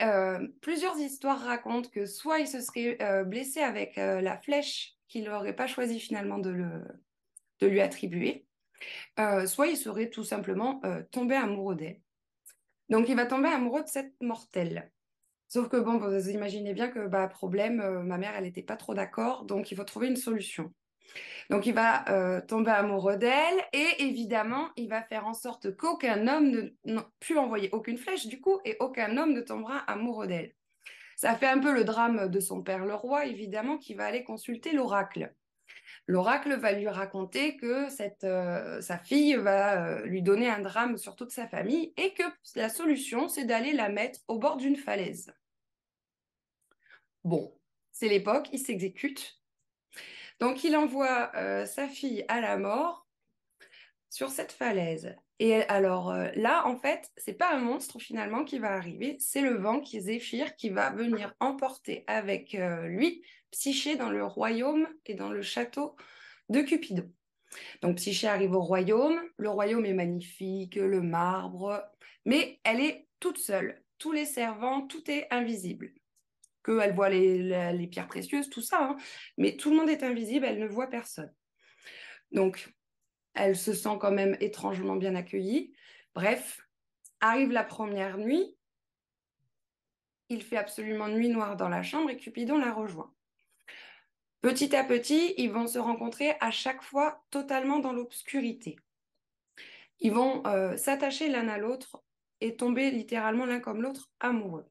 plusieurs 0.62 0.98
histoires 0.98 1.38
racontent 1.38 1.90
que 1.90 2.04
soit 2.04 2.40
il 2.40 2.48
se 2.48 2.60
serait 2.60 2.98
blessé 3.24 3.60
avec 3.60 3.94
la 3.96 4.36
flèche 4.38 4.96
qu'il 5.06 5.24
n'aurait 5.24 5.54
pas 5.54 5.68
choisi 5.68 6.00
finalement 6.00 6.38
de, 6.38 6.50
le, 6.50 6.82
de 7.60 7.66
lui 7.68 7.80
attribuer, 7.80 8.46
soit 9.46 9.68
il 9.68 9.76
serait 9.76 10.10
tout 10.10 10.24
simplement 10.24 10.80
tombé 11.12 11.36
amoureux 11.36 11.76
d'elle. 11.76 12.00
Donc 12.88 13.08
il 13.08 13.14
va 13.14 13.26
tomber 13.26 13.48
amoureux 13.48 13.84
de 13.84 13.88
cette 13.88 14.20
mortelle. 14.20 14.90
Sauf 15.50 15.68
que 15.68 15.76
bon, 15.78 15.98
vous 15.98 16.30
imaginez 16.30 16.74
bien 16.74 16.88
que 16.88 17.08
bah, 17.08 17.26
problème, 17.26 17.80
euh, 17.80 18.04
ma 18.04 18.18
mère, 18.18 18.34
elle 18.36 18.44
n'était 18.44 18.62
pas 18.62 18.76
trop 18.76 18.94
d'accord, 18.94 19.44
donc 19.44 19.72
il 19.72 19.76
faut 19.76 19.82
trouver 19.82 20.06
une 20.06 20.14
solution. 20.14 20.72
Donc 21.50 21.66
il 21.66 21.74
va 21.74 22.08
euh, 22.08 22.40
tomber 22.40 22.70
amoureux 22.70 23.16
d'elle 23.16 23.60
et 23.72 24.04
évidemment, 24.04 24.68
il 24.76 24.88
va 24.88 25.02
faire 25.02 25.26
en 25.26 25.34
sorte 25.34 25.76
qu'aucun 25.76 26.28
homme 26.28 26.70
ne, 26.84 27.00
pu 27.18 27.36
envoyer 27.36 27.68
aucune 27.72 27.98
flèche 27.98 28.26
du 28.26 28.40
coup 28.40 28.60
et 28.64 28.76
aucun 28.78 29.16
homme 29.16 29.32
ne 29.32 29.40
tombera 29.40 29.78
amoureux 29.78 30.28
d'elle. 30.28 30.54
Ça 31.16 31.34
fait 31.34 31.48
un 31.48 31.58
peu 31.58 31.72
le 31.74 31.84
drame 31.84 32.28
de 32.28 32.40
son 32.40 32.62
père 32.62 32.86
le 32.86 32.94
roi, 32.94 33.26
évidemment, 33.26 33.78
qui 33.78 33.94
va 33.94 34.06
aller 34.06 34.24
consulter 34.24 34.72
l'oracle. 34.72 35.34
L'oracle 36.06 36.54
va 36.58 36.72
lui 36.72 36.88
raconter 36.88 37.56
que 37.56 37.88
euh, 38.24 38.80
sa 38.80 38.98
fille 38.98 39.34
va 39.34 40.02
lui 40.02 40.22
donner 40.22 40.48
un 40.48 40.60
drame 40.60 40.96
sur 40.96 41.16
toute 41.16 41.30
sa 41.30 41.46
famille 41.46 41.92
et 41.96 42.14
que 42.14 42.22
la 42.54 42.68
solution, 42.68 43.28
c'est 43.28 43.44
d'aller 43.44 43.72
la 43.72 43.88
mettre 43.88 44.20
au 44.28 44.38
bord 44.38 44.56
d'une 44.56 44.76
falaise. 44.76 45.32
Bon, 47.24 47.52
c'est 47.92 48.08
l'époque, 48.08 48.48
il 48.52 48.58
s'exécute. 48.58 49.39
Donc 50.40 50.64
il 50.64 50.74
envoie 50.74 51.30
euh, 51.36 51.66
sa 51.66 51.86
fille 51.86 52.24
à 52.28 52.40
la 52.40 52.56
mort 52.56 53.06
sur 54.08 54.30
cette 54.30 54.52
falaise. 54.52 55.14
Et 55.38 55.62
alors 55.64 56.10
euh, 56.10 56.30
là, 56.34 56.66
en 56.66 56.76
fait, 56.76 57.10
c'est 57.16 57.34
pas 57.34 57.54
un 57.54 57.60
monstre 57.60 57.98
finalement 57.98 58.44
qui 58.44 58.58
va 58.58 58.72
arriver, 58.72 59.16
c'est 59.20 59.42
le 59.42 59.56
vent 59.56 59.80
qui 59.80 60.00
Zéphyr 60.00 60.56
qui 60.56 60.70
va 60.70 60.90
venir 60.90 61.34
emporter 61.40 62.04
avec 62.06 62.54
euh, 62.54 62.88
lui 62.88 63.22
Psyché 63.50 63.96
dans 63.96 64.10
le 64.10 64.24
royaume 64.24 64.86
et 65.06 65.14
dans 65.14 65.30
le 65.30 65.42
château 65.42 65.96
de 66.48 66.60
Cupidon. 66.60 67.10
Donc 67.82 67.96
Psyché 67.96 68.28
arrive 68.28 68.52
au 68.52 68.62
royaume, 68.62 69.20
le 69.36 69.50
royaume 69.50 69.84
est 69.84 69.92
magnifique, 69.92 70.76
le 70.76 71.02
marbre, 71.02 71.82
mais 72.24 72.60
elle 72.64 72.80
est 72.80 73.08
toute 73.18 73.38
seule. 73.38 73.82
Tous 73.98 74.12
les 74.12 74.24
servants, 74.24 74.86
tout 74.86 75.10
est 75.10 75.26
invisible 75.30 75.92
qu'elle 76.64 76.92
voit 76.92 77.08
les, 77.08 77.88
pierres 77.90 78.08
précieuses, 78.08 78.50
tout 78.50 78.62
ça. 78.62 78.82
Hein. 78.82 78.96
Mais 79.38 79.56
tout 79.56 79.70
le 79.70 79.76
monde 79.76 79.88
est 79.88 80.02
invisible, 80.02 80.46
elle 80.46 80.58
ne 80.58 80.66
voit 80.66 80.88
personne. 80.88 81.32
Donc, 82.32 82.72
elle 83.34 83.56
se 83.56 83.72
sent 83.72 83.96
quand 84.00 84.12
même 84.12 84.36
étrangement 84.40 84.96
bien 84.96 85.14
accueillie. 85.14 85.72
Bref, 86.14 86.60
arrive 87.20 87.52
la 87.52 87.64
première 87.64 88.18
nuit. 88.18 88.56
Il 90.28 90.42
fait 90.42 90.56
absolument 90.56 91.08
nuit 91.08 91.28
noire 91.28 91.56
dans 91.56 91.68
la 91.68 91.82
chambre 91.82 92.10
et 92.10 92.16
Cupidon 92.16 92.58
la 92.58 92.72
rejoint. 92.72 93.12
Petit 94.42 94.74
à 94.74 94.84
petit, 94.84 95.34
ils 95.36 95.50
vont 95.50 95.66
se 95.66 95.78
rencontrer 95.78 96.34
à 96.40 96.50
chaque 96.50 96.82
fois 96.82 97.22
totalement 97.30 97.78
dans 97.78 97.92
l'obscurité. 97.92 98.76
Ils 99.98 100.12
vont 100.12 100.42
euh, 100.46 100.76
s'attacher 100.76 101.28
l'un 101.28 101.48
à 101.48 101.58
l'autre 101.58 102.02
et 102.40 102.56
tomber 102.56 102.90
littéralement 102.90 103.44
l'un 103.44 103.60
comme 103.60 103.82
l'autre 103.82 104.10
amoureux. 104.18 104.69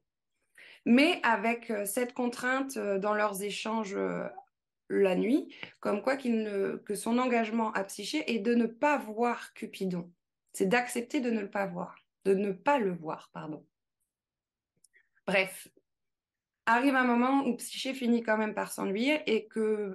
Mais 0.86 1.20
avec 1.22 1.70
euh, 1.70 1.84
cette 1.84 2.14
contrainte 2.14 2.76
euh, 2.76 2.98
dans 2.98 3.14
leurs 3.14 3.42
échanges 3.42 3.96
la 4.88 5.14
nuit, 5.14 5.54
comme 5.78 6.02
quoi 6.02 6.16
ne, 6.16 6.76
que 6.76 6.94
son 6.94 7.18
engagement 7.18 7.72
à 7.72 7.84
Psyché 7.84 8.32
est 8.32 8.40
de 8.40 8.54
ne 8.54 8.66
pas 8.66 8.98
voir 8.98 9.52
Cupidon. 9.54 10.10
C'est 10.52 10.66
d'accepter 10.66 11.20
de 11.20 11.30
ne 11.30 11.40
le 11.40 11.50
pas 11.50 11.66
voir, 11.66 11.96
de 12.24 12.34
ne 12.34 12.50
pas 12.50 12.78
le 12.78 12.92
voir, 12.92 13.30
pardon. 13.32 13.64
Bref, 15.26 15.68
arrive 16.66 16.96
un 16.96 17.04
moment 17.04 17.46
où 17.46 17.56
Psyché 17.56 17.94
finit 17.94 18.22
quand 18.22 18.36
même 18.36 18.54
par 18.54 18.72
s'ennuyer 18.72 19.22
et, 19.26 19.48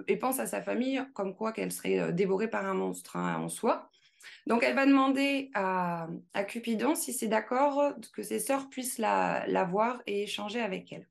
et 0.08 0.16
pense 0.16 0.40
à 0.40 0.46
sa 0.46 0.62
famille 0.62 1.04
comme 1.14 1.34
quoi 1.34 1.52
qu'elle 1.52 1.72
serait 1.72 2.00
euh, 2.00 2.12
dévorée 2.12 2.48
par 2.48 2.64
un 2.64 2.74
monstre 2.74 3.16
hein, 3.16 3.36
en 3.36 3.48
soi. 3.48 3.90
Donc 4.46 4.62
elle 4.62 4.74
va 4.74 4.86
demander 4.86 5.50
à, 5.54 6.08
Cupidon 6.46 6.94
si 6.94 7.12
c'est 7.12 7.28
d'accord 7.28 7.94
que 8.12 8.22
ses 8.22 8.38
sœurs 8.38 8.68
puissent 8.68 8.98
la, 8.98 9.68
voir 9.68 10.02
et 10.06 10.22
échanger 10.22 10.60
avec 10.60 10.92
elle. 10.92 11.08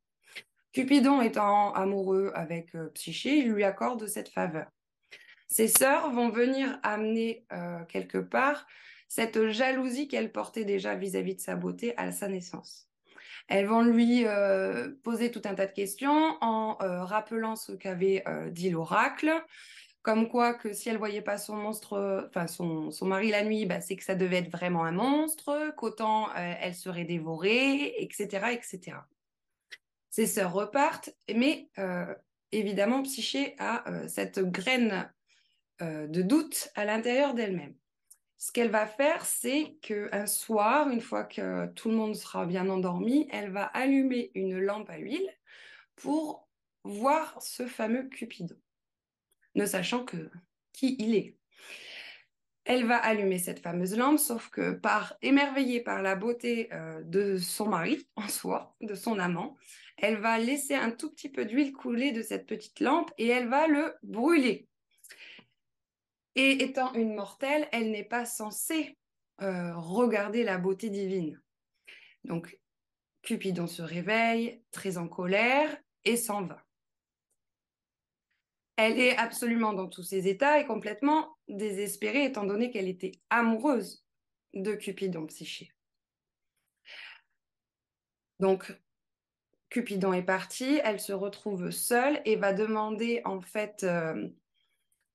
Cupidon 0.71 1.21
étant 1.21 1.73
amoureux 1.73 2.32
avec 2.36 2.75
euh, 2.75 2.89
Psyché, 2.95 3.38
il 3.38 3.51
lui 3.51 3.63
accorde 3.63 4.08
cette 4.08 4.28
faveur. 4.28 4.67
Ses 5.47 5.69
sœurs 5.69 6.12
vont 6.12 6.30
venir 6.30 6.80
amener 6.84 7.45
euh, 7.54 7.80
quelque 7.86 8.17
part 8.17 8.67
cette 9.08 9.49
jalousie 9.49 10.10
qu'elle 10.10 10.34
portait 10.34 10.65
déjà 10.65 10.95
vis-à-vis 10.95 11.34
-vis 11.34 11.36
de 11.36 11.41
sa 11.41 11.56
beauté 11.56 11.93
à 11.97 12.12
sa 12.12 12.28
naissance. 12.28 12.89
Elles 13.47 13.67
vont 13.67 13.84
lui 13.84 14.25
euh, 14.25 14.89
poser 15.04 15.32
tout 15.32 15.41
un 15.45 15.56
tas 15.56 15.67
de 15.67 15.71
questions 15.71 16.38
en 16.41 16.75
rappelant 16.80 17.56
ce 17.56 17.71
qu'avait 17.73 18.23
dit 18.51 18.71
l'oracle, 18.71 19.32
comme 20.05 20.29
quoi 20.29 20.53
que 20.53 20.71
si 20.71 20.87
elle 20.87 20.99
voyait 20.99 21.23
pas 21.23 21.39
son 21.39 21.55
monstre, 21.55 22.27
enfin 22.29 22.45
son, 22.45 22.91
mari 23.01 23.31
la 23.31 23.43
nuit, 23.43 23.65
bah, 23.65 23.81
c'est 23.81 23.95
que 23.95 24.03
ça 24.03 24.13
devait 24.13 24.37
être 24.37 24.51
vraiment 24.51 24.85
un 24.85 24.91
monstre, 24.91 25.73
qu'autant 25.77 26.31
elle 26.35 26.75
serait 26.75 27.05
dévorée, 27.05 27.95
etc., 28.03 28.51
etc. 28.51 28.97
Ses 30.11 30.27
sœurs 30.27 30.53
repartent, 30.53 31.09
mais 31.35 31.71
évidemment, 32.51 33.01
Psyché 33.01 33.55
a 33.57 33.83
cette 34.07 34.39
graine 34.39 35.11
de 35.81 36.21
doute 36.21 36.69
à 36.75 36.85
l'intérieur 36.85 37.33
d'elle-même 37.33 37.73
ce 38.45 38.51
qu'elle 38.51 38.69
va 38.69 38.85
faire, 38.85 39.25
c'est 39.25 39.75
qu'un 39.81 40.27
soir, 40.27 40.89
une 40.89 41.01
fois 41.01 41.23
que 41.23 41.65
tout 41.73 41.89
le 41.89 41.95
monde 41.95 42.15
sera 42.15 42.45
bien 42.45 42.69
endormi, 42.69 43.27
elle 43.31 43.51
va 43.51 43.63
allumer 43.63 44.29
une 44.35 44.59
lampe 44.59 44.89
à 44.91 44.97
huile 44.97 45.27
pour 45.95 46.47
voir 46.83 47.41
ce 47.41 47.65
fameux 47.65 48.03
Cupidon, 48.03 48.55
ne 49.55 49.65
sachant 49.65 50.03
que 50.03 50.29
qui 50.73 50.95
il 50.99 51.15
est. 51.15 51.37
Elle 52.65 52.85
va 52.85 52.97
allumer 52.97 53.37
cette 53.37 53.59
fameuse 53.59 53.95
lampe, 53.95 54.17
sauf 54.17 54.49
que 54.49 54.71
par 54.71 55.15
émerveillée 55.21 55.81
par 55.81 56.01
la 56.01 56.15
beauté 56.15 56.73
euh, 56.73 57.01
de 57.03 57.37
son 57.37 57.67
mari 57.67 58.07
en 58.15 58.27
soi, 58.27 58.75
de 58.81 58.95
son 58.95 59.19
amant, 59.19 59.55
elle 59.97 60.17
va 60.17 60.37
laisser 60.39 60.73
un 60.73 60.91
tout 60.91 61.11
petit 61.11 61.29
peu 61.29 61.45
d'huile 61.45 61.73
couler 61.73 62.11
de 62.11 62.21
cette 62.21 62.47
petite 62.47 62.79
lampe 62.79 63.11
et 63.17 63.27
elle 63.27 63.47
va 63.47 63.67
le 63.67 63.95
brûler. 64.03 64.67
Et 66.35 66.63
étant 66.63 66.93
une 66.93 67.15
mortelle, 67.15 67.69
elle 67.71 67.91
n'est 67.91 68.03
pas 68.03 68.25
censée 68.25 68.97
euh, 69.41 69.73
regarder 69.75 70.43
la 70.43 70.57
beauté 70.57 70.89
divine. 70.89 71.41
Donc, 72.25 72.59
Cupidon 73.21 73.67
se 73.67 73.81
réveille, 73.81 74.61
très 74.71 74.97
en 74.97 75.07
colère, 75.07 75.75
et 76.03 76.17
s'en 76.17 76.43
va. 76.43 76.64
Elle 78.77 78.99
est 78.99 79.15
absolument 79.17 79.73
dans 79.73 79.88
tous 79.88 80.03
ses 80.03 80.27
états 80.27 80.59
et 80.59 80.65
complètement 80.65 81.38
désespérée, 81.47 82.25
étant 82.25 82.43
donné 82.43 82.71
qu'elle 82.71 82.89
était 82.89 83.13
amoureuse 83.29 84.05
de 84.53 84.73
Cupidon 84.73 85.25
psyché. 85.27 85.71
Donc, 88.39 88.73
Cupidon 89.69 90.13
est 90.13 90.23
parti, 90.23 90.79
elle 90.83 90.99
se 90.99 91.13
retrouve 91.13 91.69
seule 91.71 92.21
et 92.25 92.35
va 92.35 92.53
demander 92.53 93.21
en 93.25 93.41
fait 93.41 93.83
euh, 93.83 94.29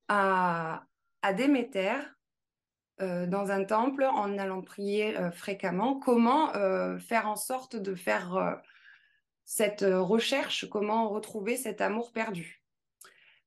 à, 0.07 0.85
à 1.21 1.33
Déméter 1.33 1.95
euh, 3.01 3.25
dans 3.25 3.51
un 3.51 3.63
temple 3.63 4.03
en 4.03 4.37
allant 4.37 4.61
prier 4.61 5.17
euh, 5.17 5.31
fréquemment, 5.31 5.99
comment 5.99 6.51
faire 6.99 7.27
en 7.27 7.35
sorte 7.35 7.75
de 7.75 7.95
faire 7.95 8.61
cette 9.45 9.85
recherche, 9.87 10.69
comment 10.69 11.09
retrouver 11.09 11.57
cet 11.57 11.81
amour 11.81 12.11
perdu. 12.11 12.60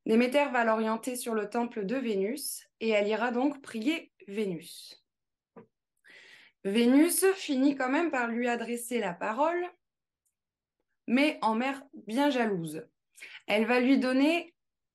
Déméter 0.06 0.44
va 0.52 0.64
l'orienter 0.64 1.16
sur 1.16 1.34
le 1.34 1.48
temple 1.48 1.86
de 1.86 1.96
Vénus 1.96 2.68
et 2.80 2.90
elle 2.90 3.08
ira 3.08 3.30
donc 3.30 3.62
prier 3.62 4.12
Vénus. 4.28 5.02
Vénus 6.64 7.24
finit 7.34 7.74
quand 7.74 7.88
même 7.88 8.10
par 8.10 8.28
lui 8.28 8.48
adresser 8.48 8.98
la 8.98 9.14
parole, 9.14 9.64
mais 11.06 11.38
en 11.42 11.54
mère 11.54 11.82
bien 12.06 12.30
jalouse. 12.30 12.86
Elle 13.46 13.66
va 13.66 13.80
lui 13.80 13.98
donner 13.98 14.54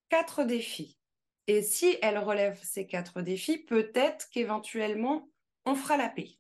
quatre 0.10 0.44
défis. 0.44 1.00
Et 1.48 1.64
si 1.64 1.98
elle 2.02 2.20
relève 2.20 2.60
ces 2.64 2.86
quatre 2.86 3.22
défis, 3.22 3.58
peut-être 3.58 4.30
qu'éventuellement, 4.30 5.30
on 5.66 5.74
fera 5.74 5.98
la 5.98 6.10
paix. 6.10 6.38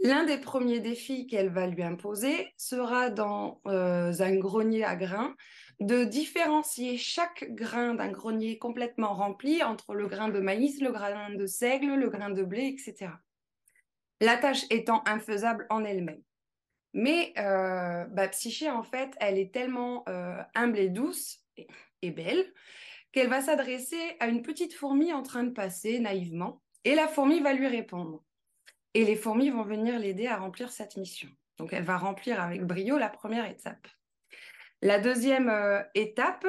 L'un 0.00 0.24
des 0.24 0.38
premiers 0.38 0.80
défis 0.80 1.26
qu'elle 1.26 1.50
va 1.50 1.66
lui 1.66 1.82
imposer 1.82 2.52
sera 2.56 3.10
dans 3.10 3.60
euh, 3.66 4.12
un 4.18 4.34
grenier 4.36 4.84
à 4.84 4.96
grains 4.96 5.34
de 5.80 6.04
différencier 6.04 6.96
chaque 6.96 7.46
grain 7.50 7.94
d'un 7.94 8.10
grenier 8.10 8.58
complètement 8.58 9.14
rempli 9.14 9.62
entre 9.62 9.94
le 9.94 10.06
grain 10.06 10.28
de 10.28 10.40
maïs, 10.40 10.80
le 10.80 10.92
grain 10.92 11.30
de 11.34 11.46
seigle, 11.46 11.94
le 11.94 12.08
grain 12.08 12.30
de 12.30 12.42
blé, 12.42 12.66
etc. 12.66 13.12
La 14.20 14.36
tâche 14.36 14.64
étant 14.70 15.02
infaisable 15.06 15.66
en 15.70 15.84
elle-même. 15.84 16.22
Mais 16.92 17.32
euh, 17.38 18.06
Psyché, 18.28 18.70
en 18.70 18.84
fait, 18.84 19.14
elle 19.20 19.38
est 19.38 19.52
tellement 19.52 20.04
euh, 20.08 20.40
humble 20.54 20.78
et 20.78 20.88
douce 20.88 21.40
et 22.02 22.10
belle 22.10 22.52
qu'elle 23.14 23.28
va 23.28 23.40
s'adresser 23.40 24.16
à 24.18 24.26
une 24.26 24.42
petite 24.42 24.74
fourmi 24.74 25.12
en 25.12 25.22
train 25.22 25.44
de 25.44 25.50
passer 25.50 26.00
naïvement, 26.00 26.60
et 26.82 26.96
la 26.96 27.06
fourmi 27.06 27.38
va 27.40 27.52
lui 27.52 27.68
répondre. 27.68 28.24
Et 28.92 29.04
les 29.04 29.14
fourmis 29.14 29.50
vont 29.50 29.62
venir 29.62 29.98
l'aider 29.98 30.26
à 30.26 30.36
remplir 30.36 30.72
cette 30.72 30.96
mission. 30.96 31.28
Donc 31.58 31.72
elle 31.72 31.84
va 31.84 31.96
remplir 31.96 32.40
avec 32.40 32.64
brio 32.64 32.98
la 32.98 33.08
première 33.08 33.48
étape. 33.48 33.86
La 34.84 34.98
deuxième 34.98 35.48
euh, 35.48 35.82
étape 35.94 36.46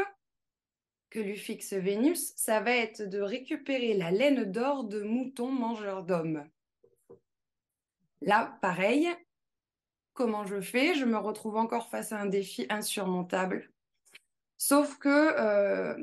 que 1.09 1.19
lui 1.19 1.37
fixe 1.37 1.71
Vénus, 1.71 2.33
ça 2.35 2.59
va 2.59 2.75
être 2.75 3.01
de 3.01 3.21
récupérer 3.21 3.93
la 3.93 4.11
laine 4.11 4.43
d'or 4.43 4.83
de 4.83 5.03
moutons 5.03 5.53
mangeurs 5.53 6.03
d'hommes. 6.03 6.45
Là, 8.19 8.57
pareil, 8.61 9.07
comment 10.11 10.45
je 10.45 10.59
fais? 10.59 10.95
Je 10.95 11.05
me 11.05 11.17
retrouve 11.17 11.55
encore 11.55 11.89
face 11.89 12.11
à 12.11 12.19
un 12.19 12.25
défi 12.25 12.65
insurmontable. 12.67 13.71
Sauf 14.57 14.97
que 14.97 15.07
euh, 15.07 15.95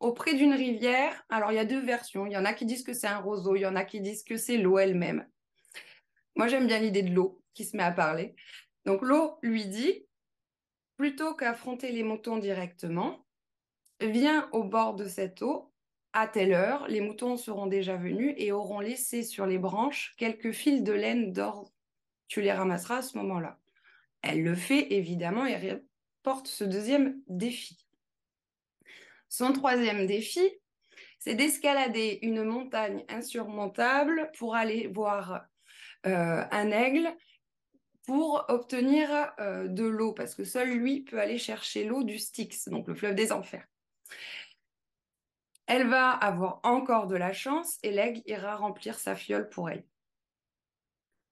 auprès 0.00 0.34
d'une 0.34 0.54
rivière. 0.54 1.24
Alors, 1.28 1.52
il 1.52 1.54
y 1.54 1.60
a 1.60 1.64
deux 1.64 1.84
versions. 1.84 2.26
Il 2.26 2.32
y 2.32 2.36
en 2.36 2.44
a 2.44 2.54
qui 2.54 2.66
disent 2.66 2.82
que 2.82 2.92
c'est 2.92 3.06
un 3.06 3.18
roseau, 3.18 3.54
il 3.54 3.60
y 3.60 3.66
en 3.66 3.76
a 3.76 3.84
qui 3.84 4.00
disent 4.00 4.24
que 4.24 4.36
c'est 4.36 4.56
l'eau 4.56 4.78
elle-même. 4.78 5.28
Moi, 6.34 6.48
j'aime 6.48 6.66
bien 6.66 6.80
l'idée 6.80 7.02
de 7.02 7.14
l'eau 7.14 7.40
qui 7.54 7.64
se 7.64 7.76
met 7.76 7.84
à 7.84 7.92
parler. 7.92 8.34
Donc, 8.84 9.02
l'eau 9.02 9.38
lui 9.42 9.66
dit, 9.66 10.07
plutôt 10.98 11.32
qu'affronter 11.32 11.92
les 11.92 12.02
moutons 12.02 12.36
directement, 12.36 13.24
viens 14.00 14.48
au 14.52 14.64
bord 14.64 14.94
de 14.94 15.06
cette 15.06 15.40
eau 15.42 15.72
à 16.12 16.26
telle 16.26 16.52
heure. 16.52 16.86
Les 16.88 17.00
moutons 17.00 17.36
seront 17.36 17.68
déjà 17.68 17.96
venus 17.96 18.34
et 18.36 18.52
auront 18.52 18.80
laissé 18.80 19.22
sur 19.22 19.46
les 19.46 19.58
branches 19.58 20.14
quelques 20.18 20.52
fils 20.52 20.82
de 20.82 20.92
laine 20.92 21.32
d'or. 21.32 21.72
Tu 22.26 22.42
les 22.42 22.52
ramasseras 22.52 22.98
à 22.98 23.02
ce 23.02 23.16
moment-là. 23.18 23.58
Elle 24.22 24.42
le 24.42 24.56
fait 24.56 24.92
évidemment 24.92 25.46
et 25.46 25.80
porte 26.24 26.48
ce 26.48 26.64
deuxième 26.64 27.22
défi. 27.28 27.86
Son 29.28 29.52
troisième 29.52 30.06
défi, 30.06 30.42
c'est 31.20 31.36
d'escalader 31.36 32.18
une 32.22 32.42
montagne 32.42 33.04
insurmontable 33.08 34.32
pour 34.36 34.56
aller 34.56 34.88
voir 34.88 35.46
euh, 36.06 36.44
un 36.50 36.70
aigle 36.72 37.14
pour 38.08 38.46
obtenir 38.48 39.10
euh, 39.38 39.68
de 39.68 39.84
l'eau, 39.84 40.14
parce 40.14 40.34
que 40.34 40.42
seul 40.42 40.70
lui 40.70 41.02
peut 41.02 41.20
aller 41.20 41.36
chercher 41.36 41.84
l'eau 41.84 42.04
du 42.04 42.18
Styx, 42.18 42.70
donc 42.70 42.88
le 42.88 42.94
fleuve 42.94 43.14
des 43.14 43.32
enfers. 43.32 43.66
Elle 45.66 45.86
va 45.88 46.12
avoir 46.12 46.60
encore 46.62 47.06
de 47.06 47.16
la 47.16 47.34
chance 47.34 47.76
et 47.82 47.90
l'aigle 47.90 48.22
ira 48.24 48.56
remplir 48.56 48.98
sa 48.98 49.14
fiole 49.14 49.50
pour 49.50 49.68
elle. 49.68 49.84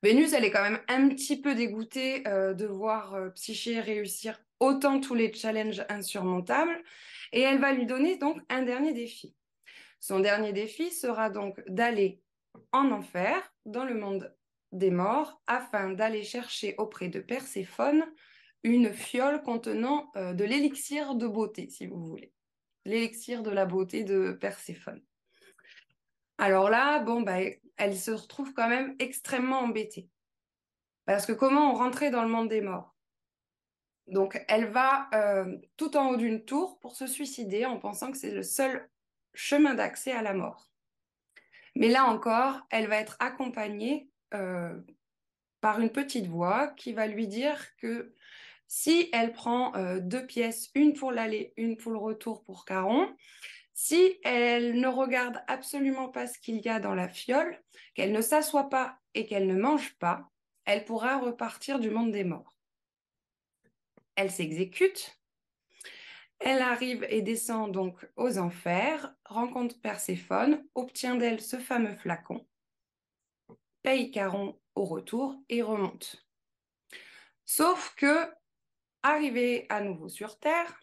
Vénus, 0.03 0.35
elle 0.35 0.45
est 0.45 0.51
quand 0.51 0.61
même 0.61 0.83
un 0.89 1.09
petit 1.09 1.41
peu 1.41 1.55
dégoûtée 1.55 2.29
euh, 2.29 2.53
de 2.53 2.67
voir 2.67 3.33
Psyché 3.37 3.81
réussir 3.81 4.39
autant 4.61 5.01
tous 5.01 5.15
les 5.15 5.33
challenges 5.33 5.83
insurmontables 5.89 6.79
et 7.33 7.41
elle 7.41 7.59
va 7.59 7.73
lui 7.73 7.87
donner 7.87 8.19
donc 8.19 8.39
un 8.51 8.61
dernier 8.61 8.93
défi. 8.93 9.35
Son 9.99 10.21
dernier 10.21 10.53
défi 10.53 10.91
sera 10.91 11.31
donc 11.31 11.59
d'aller 11.69 12.21
en 12.73 12.91
enfer, 12.91 13.51
dans 13.65 13.87
le 13.87 13.95
monde 13.95 14.36
des 14.73 14.91
morts, 14.91 15.41
afin 15.47 15.91
d'aller 15.91 16.23
chercher 16.23 16.75
auprès 16.79 17.09
de 17.09 17.21
Perséphone 17.21 18.05
une 18.63 18.93
fiole 18.93 19.43
contenant 19.43 20.11
euh, 20.17 20.33
de 20.33 20.45
l'élixir 20.45 21.15
de 21.15 21.27
beauté, 21.27 21.69
si 21.69 21.87
vous 21.87 22.05
voulez. 22.05 22.33
L'élixir 22.85 23.43
de 23.43 23.51
la 23.51 23.65
beauté 23.65 24.05
de 24.05 24.33
Perséphone. 24.33 25.03
Alors 26.39 26.69
là, 26.69 27.01
bon, 27.01 27.23
bah, 27.23 27.39
elle 27.77 27.97
se 27.97 28.11
retrouve 28.11 28.53
quand 28.53 28.69
même 28.69 28.95
extrêmement 28.99 29.61
embêtée. 29.61 30.09
Parce 31.05 31.27
que 31.27 31.33
comment 31.33 31.71
on 31.71 31.75
rentrait 31.75 32.11
dans 32.11 32.23
le 32.23 32.29
monde 32.29 32.49
des 32.49 32.61
morts? 32.61 32.97
Donc, 34.09 34.41
elle 34.49 34.67
va 34.67 35.09
euh, 35.15 35.57
tout 35.77 35.97
en 35.97 36.11
haut 36.11 36.17
d'une 36.17 36.45
tour 36.45 36.79
pour 36.79 36.95
se 36.95 37.07
suicider 37.07 37.65
en 37.65 37.79
pensant 37.79 38.11
que 38.11 38.19
c'est 38.19 38.33
le 38.33 38.43
seul 38.43 38.89
chemin 39.35 39.75
d'accès 39.75 40.13
à 40.13 40.23
la 40.23 40.35
mort. 40.35 40.71
Mais 41.75 41.89
là 41.89 42.05
encore, 42.05 42.67
elle 42.71 42.89
va 42.89 42.97
être 42.97 43.17
accompagnée 43.21 44.09
euh, 44.35 44.79
par 45.61 45.81
une 45.81 45.91
petite 45.91 46.27
voix 46.27 46.69
qui 46.69 46.93
va 46.93 47.07
lui 47.07 47.27
dire 47.27 47.77
que 47.77 48.15
si 48.69 49.09
elle 49.13 49.33
prend 49.33 49.75
euh, 49.77 50.01
deux 50.01 50.27
pièces, 50.27 50.71
une 50.75 50.93
pour 50.93 51.13
l'aller, 51.13 51.53
une 51.57 51.77
pour 51.77 51.93
le 51.93 51.99
retour 51.99 52.43
pour 52.43 52.65
Caron, 52.65 53.09
si 53.75 54.19
elle 54.25 54.81
ne 54.81 54.89
regarde 54.89 55.43
absolument 55.47 56.09
pas 56.09 56.27
ce 56.27 56.39
qu'il 56.39 56.61
y 56.65 56.69
a 56.69 56.81
dans 56.81 56.95
la 56.95 57.09
fiole, 57.09 57.61
qu'elle 57.95 58.13
ne 58.13 58.23
s'assoit 58.23 58.69
pas 58.69 58.99
et 59.15 59.27
qu'elle 59.27 59.47
ne 59.47 59.55
mange 59.55 59.95
pas, 59.99 60.31
elle 60.65 60.85
pourra 60.85 61.19
repartir 61.19 61.79
du 61.79 61.91
monde 61.91 62.11
des 62.11 62.25
morts. 62.25 62.57
Elle 64.17 64.31
s'exécute. 64.31 65.21
Elle 66.39 66.61
arrive 66.61 67.07
et 67.09 67.23
descend 67.23 67.73
donc 67.73 68.07
aux 68.17 68.39
enfers, 68.39 69.15
rencontre 69.25 69.81
Perséphone, 69.81 70.65
obtient 70.75 71.15
d'elle 71.15 71.41
ce 71.41 71.59
fameux 71.59 71.97
flacon, 71.97 72.47
paye 73.87 74.11
Caron 74.11 74.59
au 74.75 74.85
retour 74.85 75.41
et 75.49 75.63
remonte. 75.63 76.27
Sauf 77.45 77.95
que, 77.97 78.29
arrivée 79.05 79.65
à 79.69 79.81
nouveau 79.81 80.09
sur 80.09 80.41
Terre, 80.41 80.83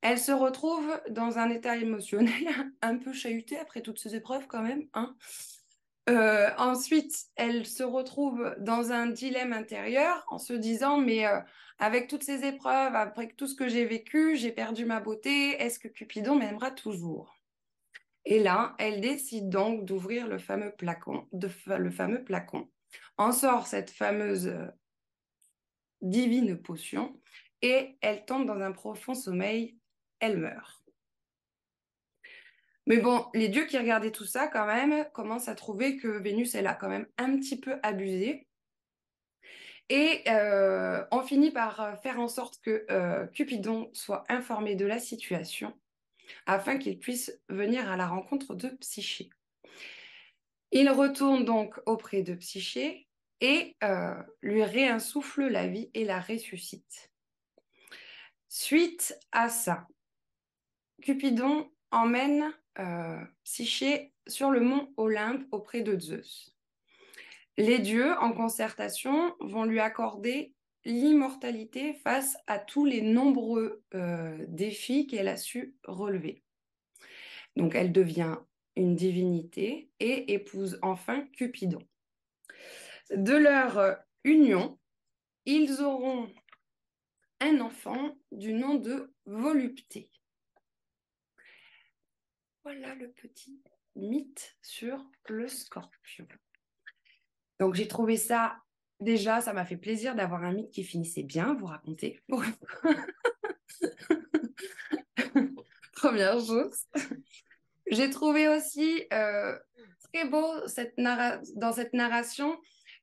elle 0.00 0.18
se 0.18 0.32
retrouve 0.32 0.98
dans 1.10 1.38
un 1.38 1.50
état 1.50 1.76
émotionnel 1.76 2.48
un 2.80 2.96
peu 2.96 3.12
chahuté 3.12 3.58
après 3.58 3.82
toutes 3.82 3.98
ces 3.98 4.14
épreuves 4.14 4.46
quand 4.46 4.62
même. 4.62 4.88
Hein. 4.94 5.14
Euh, 6.08 6.48
ensuite, 6.56 7.26
elle 7.36 7.66
se 7.66 7.82
retrouve 7.82 8.54
dans 8.60 8.92
un 8.92 9.08
dilemme 9.08 9.52
intérieur 9.52 10.24
en 10.28 10.38
se 10.38 10.54
disant, 10.54 10.96
mais 10.96 11.26
euh, 11.26 11.40
avec 11.78 12.08
toutes 12.08 12.24
ces 12.24 12.46
épreuves, 12.46 12.96
après 12.96 13.28
tout 13.28 13.46
ce 13.46 13.56
que 13.56 13.68
j'ai 13.68 13.84
vécu, 13.84 14.36
j'ai 14.36 14.52
perdu 14.52 14.86
ma 14.86 15.00
beauté, 15.00 15.50
est-ce 15.62 15.78
que 15.78 15.88
Cupidon 15.88 16.36
m'aimera 16.36 16.70
toujours? 16.70 17.37
Et 18.30 18.40
là, 18.40 18.74
elle 18.78 19.00
décide 19.00 19.48
donc 19.48 19.86
d'ouvrir 19.86 20.28
le 20.28 20.38
fameux 20.38 20.70
placon. 20.76 21.26
En 23.16 23.32
sort 23.32 23.66
cette 23.66 23.88
fameuse 23.88 24.48
euh, 24.48 24.66
divine 26.02 26.60
potion 26.60 27.18
et 27.62 27.96
elle 28.02 28.26
tombe 28.26 28.44
dans 28.44 28.60
un 28.60 28.72
profond 28.72 29.14
sommeil 29.14 29.78
elle 30.20 30.36
meurt. 30.36 30.84
Mais 32.86 32.98
bon, 32.98 33.24
les 33.32 33.48
dieux 33.48 33.64
qui 33.64 33.78
regardaient 33.78 34.12
tout 34.12 34.26
ça, 34.26 34.46
quand 34.46 34.66
même, 34.66 35.06
commencent 35.14 35.48
à 35.48 35.54
trouver 35.54 35.96
que 35.96 36.08
Vénus, 36.08 36.54
elle 36.54 36.66
a 36.66 36.74
quand 36.74 36.90
même 36.90 37.06
un 37.16 37.34
petit 37.38 37.58
peu 37.58 37.78
abusé. 37.82 38.46
Et 39.88 40.22
euh, 40.28 41.02
on 41.12 41.22
finit 41.22 41.50
par 41.50 41.98
faire 42.02 42.20
en 42.20 42.28
sorte 42.28 42.60
que 42.60 42.84
euh, 42.90 43.26
Cupidon 43.28 43.88
soit 43.94 44.24
informé 44.28 44.74
de 44.74 44.84
la 44.84 44.98
situation 44.98 45.74
afin 46.46 46.78
qu'il 46.78 46.98
puisse 46.98 47.32
venir 47.48 47.90
à 47.90 47.96
la 47.96 48.06
rencontre 48.06 48.54
de 48.54 48.68
Psyché. 48.80 49.30
Il 50.70 50.90
retourne 50.90 51.44
donc 51.44 51.80
auprès 51.86 52.22
de 52.22 52.34
Psyché 52.34 53.08
et 53.40 53.76
euh, 53.82 54.14
lui 54.42 54.64
réinsouffle 54.64 55.46
la 55.46 55.66
vie 55.66 55.90
et 55.94 56.04
la 56.04 56.20
ressuscite. 56.20 57.10
Suite 58.48 59.18
à 59.32 59.48
ça, 59.48 59.86
Cupidon 61.02 61.70
emmène 61.90 62.52
euh, 62.78 63.22
Psyché 63.44 64.12
sur 64.26 64.50
le 64.50 64.60
mont 64.60 64.92
Olympe 64.96 65.46
auprès 65.52 65.80
de 65.82 65.98
Zeus. 65.98 66.54
Les 67.56 67.78
dieux, 67.78 68.16
en 68.18 68.32
concertation, 68.32 69.34
vont 69.40 69.64
lui 69.64 69.80
accorder 69.80 70.54
l'immortalité 70.88 71.92
face 71.92 72.38
à 72.46 72.58
tous 72.58 72.86
les 72.86 73.02
nombreux 73.02 73.84
euh, 73.94 74.44
défis 74.48 75.06
qu'elle 75.06 75.28
a 75.28 75.36
su 75.36 75.76
relever. 75.84 76.42
Donc 77.56 77.74
elle 77.74 77.92
devient 77.92 78.38
une 78.74 78.96
divinité 78.96 79.90
et 80.00 80.32
épouse 80.32 80.78
enfin 80.82 81.26
Cupidon. 81.32 81.86
De 83.10 83.34
leur 83.34 83.98
union, 84.24 84.78
ils 85.44 85.82
auront 85.82 86.32
un 87.40 87.60
enfant 87.60 88.16
du 88.32 88.52
nom 88.52 88.76
de 88.76 89.12
Volupté. 89.26 90.10
Voilà 92.64 92.94
le 92.94 93.10
petit 93.10 93.62
mythe 93.94 94.56
sur 94.62 95.04
le 95.28 95.48
scorpion. 95.48 96.26
Donc 97.60 97.74
j'ai 97.74 97.88
trouvé 97.88 98.16
ça, 98.16 98.58
déjà, 99.00 99.40
ça 99.40 99.52
m'a 99.52 99.64
fait 99.64 99.76
plaisir 99.76 100.14
d'avoir 100.14 100.44
un 100.44 100.52
mythe 100.52 100.70
qui 100.70 100.84
finissait 100.84 101.22
bien, 101.22 101.54
vous 101.54 101.66
raconter. 101.66 102.20
Première 105.94 106.38
chose. 106.40 106.86
J'ai 107.90 108.10
trouvé 108.10 108.48
aussi 108.48 109.04
euh, 109.12 109.58
très 110.12 110.26
beau 110.28 110.66
cette 110.66 110.94
dans 111.56 111.72
cette 111.72 111.92
narration 111.94 112.58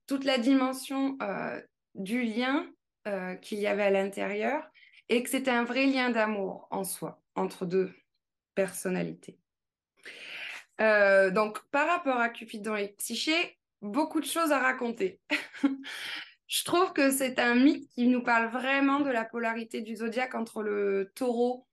toute 0.07 0.23
la 0.23 0.37
dimension 0.37 1.17
euh, 1.21 1.59
du 1.95 2.23
lien 2.23 2.67
euh, 3.07 3.35
qu'il 3.35 3.59
y 3.59 3.67
avait 3.67 3.83
à 3.83 3.89
l'intérieur 3.89 4.63
et 5.09 5.23
que 5.23 5.29
c'était 5.29 5.51
un 5.51 5.63
vrai 5.63 5.87
lien 5.87 6.09
d'amour 6.09 6.67
en 6.71 6.83
soi 6.83 7.21
entre 7.35 7.65
deux 7.65 7.93
personnalités. 8.53 9.37
Donc, 10.77 11.63
par 11.71 11.87
rapport 11.87 12.17
à 12.17 12.29
Cupidon 12.29 12.75
et 12.75 12.89
Psyché, 12.97 13.57
beaucoup 13.85 14.19
de 14.19 14.25
choses 14.25 14.51
à 14.51 14.59
raconter. 14.59 15.19
Je 16.47 16.63
trouve 16.63 16.93
que 16.93 17.11
c'est 17.11 17.39
un 17.39 17.55
mythe 17.55 17.89
qui 17.91 18.07
nous 18.07 18.23
parle 18.23 18.49
vraiment 18.51 18.99
de 18.99 19.09
la 19.09 19.25
polarité 19.25 19.81
du 19.81 19.95
zodiaque 19.95 20.35
entre 20.35 20.61
le 20.61 21.11
taureau 21.15 21.65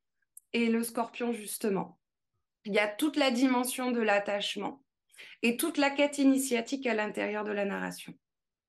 et 0.52 0.68
le 0.68 0.82
scorpion, 0.82 1.32
justement. 1.32 1.98
Il 2.64 2.72
y 2.72 2.78
a 2.78 2.88
toute 2.88 3.16
la 3.16 3.30
dimension 3.30 3.90
de 3.90 4.00
l'attachement 4.00 4.82
et 5.42 5.56
toute 5.56 5.76
la 5.76 5.90
quête 5.90 6.18
initiatique 6.18 6.86
à 6.86 6.94
l'intérieur 6.94 7.44
de 7.44 7.52
la 7.52 7.64
narration. 7.64 8.14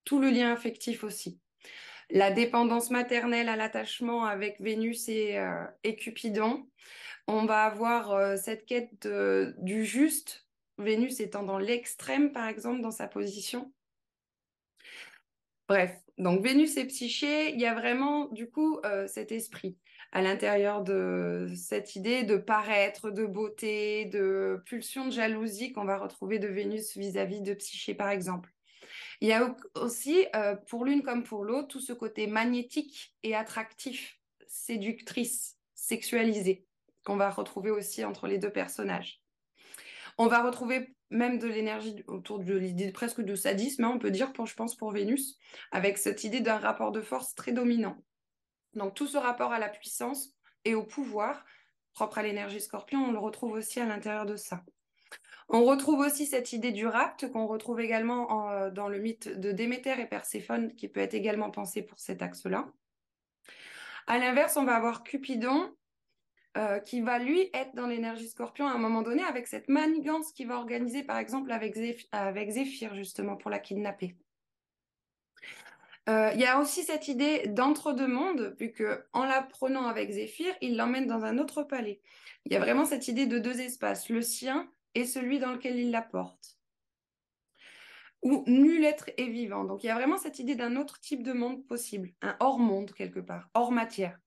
Tout 0.03 0.19
le 0.19 0.29
lien 0.29 0.51
affectif 0.51 1.03
aussi. 1.03 1.39
La 2.09 2.31
dépendance 2.31 2.89
maternelle 2.89 3.49
à 3.49 3.55
l'attachement 3.55 4.25
avec 4.25 4.59
Vénus 4.59 5.07
et, 5.07 5.37
euh, 5.37 5.65
Cupidon, 5.97 6.67
on 7.27 7.45
va 7.45 7.63
avoir 7.63 8.11
euh, 8.11 8.35
cette 8.35 8.65
quête 8.65 9.07
du 9.59 9.85
juste, 9.85 10.42
Vénus 10.77 11.19
étant 11.19 11.43
dans 11.43 11.59
l'extrême, 11.59 12.31
par 12.31 12.47
exemple, 12.47 12.81
dans 12.81 12.91
sa 12.91 13.07
position. 13.07 13.71
Bref, 15.67 15.95
donc 16.17 16.43
Vénus 16.43 16.77
et 16.77 16.85
Psyché, 16.85 17.53
il 17.53 17.59
y 17.59 17.65
a 17.65 17.73
vraiment 17.73 18.27
du 18.27 18.49
coup 18.49 18.79
euh, 18.85 19.07
cet 19.07 19.31
esprit 19.31 19.77
à 20.11 20.21
l'intérieur 20.21 20.83
de 20.83 21.47
cette 21.55 21.95
idée 21.95 22.23
de 22.23 22.37
paraître, 22.37 23.09
de 23.09 23.25
beauté, 23.25 24.05
de 24.05 24.61
pulsion 24.65 25.05
de 25.05 25.11
jalousie 25.11 25.71
qu'on 25.73 25.85
va 25.85 25.97
retrouver 25.97 26.37
de 26.37 26.47
Vénus 26.47 26.95
vis-à-vis 26.97 27.41
de 27.41 27.53
Psyché 27.53 27.95
par 27.95 28.09
exemple. 28.09 28.51
Il 29.21 29.29
y 29.29 29.33
a 29.33 29.55
aussi, 29.75 30.27
euh, 30.35 30.55
pour 30.55 30.85
l'une 30.85 31.01
comme 31.01 31.23
pour 31.23 31.43
l'autre, 31.45 31.69
tout 31.69 31.79
ce 31.79 31.93
côté 31.93 32.27
magnétique 32.27 33.15
et 33.23 33.33
attractif, 33.33 34.19
séductrice, 34.45 35.57
sexualisé 35.73 36.65
qu'on 37.05 37.17
va 37.17 37.31
retrouver 37.31 37.71
aussi 37.71 38.03
entre 38.05 38.27
les 38.27 38.37
deux 38.37 38.51
personnages. 38.51 39.22
On 40.17 40.27
va 40.27 40.43
retrouver 40.43 40.95
même 41.09 41.37
de 41.37 41.47
l'énergie 41.47 42.03
autour 42.07 42.39
de 42.39 42.55
l'idée 42.55 42.91
presque 42.91 43.21
de 43.21 43.35
sadisme, 43.35 43.83
hein, 43.83 43.91
on 43.93 43.99
peut 43.99 44.11
dire, 44.11 44.31
je 44.45 44.55
pense, 44.55 44.75
pour 44.75 44.91
Vénus, 44.91 45.37
avec 45.71 45.97
cette 45.97 46.23
idée 46.23 46.41
d'un 46.41 46.57
rapport 46.57 46.91
de 46.91 47.01
force 47.01 47.35
très 47.35 47.51
dominant. 47.51 47.97
Donc 48.73 48.95
tout 48.95 49.07
ce 49.07 49.17
rapport 49.17 49.51
à 49.51 49.59
la 49.59 49.69
puissance 49.69 50.29
et 50.65 50.75
au 50.75 50.83
pouvoir, 50.83 51.45
propre 51.93 52.17
à 52.17 52.23
l'énergie 52.23 52.61
scorpion, 52.61 53.05
on 53.05 53.11
le 53.11 53.19
retrouve 53.19 53.51
aussi 53.53 53.79
à 53.79 53.85
l'intérieur 53.85 54.25
de 54.25 54.35
ça. 54.35 54.63
On 55.49 55.65
retrouve 55.65 55.99
aussi 55.99 56.25
cette 56.25 56.53
idée 56.53 56.71
du 56.71 56.87
rapt 56.87 57.29
qu'on 57.31 57.45
retrouve 57.45 57.81
également 57.81 58.49
euh, 58.51 58.71
dans 58.71 58.87
le 58.87 58.99
mythe 58.99 59.27
de 59.27 59.51
Déméter 59.51 59.99
et 59.99 60.07
Perséphone, 60.07 60.73
qui 60.73 60.87
peut 60.87 61.01
être 61.01 61.13
également 61.13 61.51
pensé 61.51 61.83
pour 61.83 61.99
cet 61.99 62.21
axe-là. 62.21 62.71
À 64.07 64.17
l'inverse, 64.17 64.57
on 64.57 64.63
va 64.63 64.75
avoir 64.75 65.03
Cupidon 65.03 65.75
euh, 66.55 66.79
qui 66.79 67.01
va 67.01 67.17
lui 67.17 67.49
être 67.53 67.73
dans 67.73 67.87
l'énergie 67.87 68.29
scorpion 68.29 68.67
à 68.67 68.73
un 68.73 68.77
moment 68.77 69.01
donné 69.01 69.23
avec 69.23 69.47
cette 69.47 69.69
manigance 69.69 70.31
qu'il 70.33 70.47
va 70.47 70.57
organiser 70.57 71.01
par 71.01 71.17
exemple 71.17 71.51
avec, 71.51 71.73
Zéphyr, 71.73 72.93
justement 72.93 73.35
pour 73.35 73.49
la 73.49 73.57
kidnapper. 73.57 74.15
Euh, 76.09 76.29
il 76.35 76.39
y 76.39 76.45
a 76.45 76.59
aussi 76.59 76.83
cette 76.83 77.07
idée 77.07 77.47
d'entre-deux 77.47 78.05
mondes, 78.05 78.55
vu 78.59 78.71
en 79.13 79.23
la 79.23 79.41
prenant 79.41 79.87
avec 79.87 80.11
Zéphyr, 80.11 80.53
il 80.61 80.77
l'emmène 80.77 81.07
dans 81.07 81.25
un 81.25 81.39
autre 81.39 81.63
palais. 81.63 82.01
Il 82.45 82.53
y 82.53 82.55
a 82.55 82.59
vraiment 82.59 82.85
cette 82.85 83.07
idée 83.07 83.25
de 83.25 83.39
deux 83.39 83.59
espaces, 83.59 84.09
le 84.09 84.21
sien 84.21 84.69
est 84.93 85.05
celui 85.05 85.39
dans 85.39 85.53
lequel 85.53 85.79
il 85.79 85.89
la 85.89 86.03
porte. 86.03 86.59
Ou 88.21 88.43
nul 88.45 88.85
être 88.85 89.09
est 89.17 89.27
vivant. 89.27 89.63
Donc 89.63 89.83
il 89.83 89.87
y 89.87 89.89
a 89.89 89.95
vraiment 89.95 90.17
cette 90.17 90.37
idée 90.37 90.55
d'un 90.55 90.75
autre 90.75 90.99
type 90.99 91.23
de 91.23 91.33
monde 91.33 91.65
possible, 91.65 92.13
un 92.21 92.35
hors-monde 92.39 92.91
quelque 92.93 93.19
part, 93.19 93.49
hors 93.55 93.71
matière. 93.71 94.19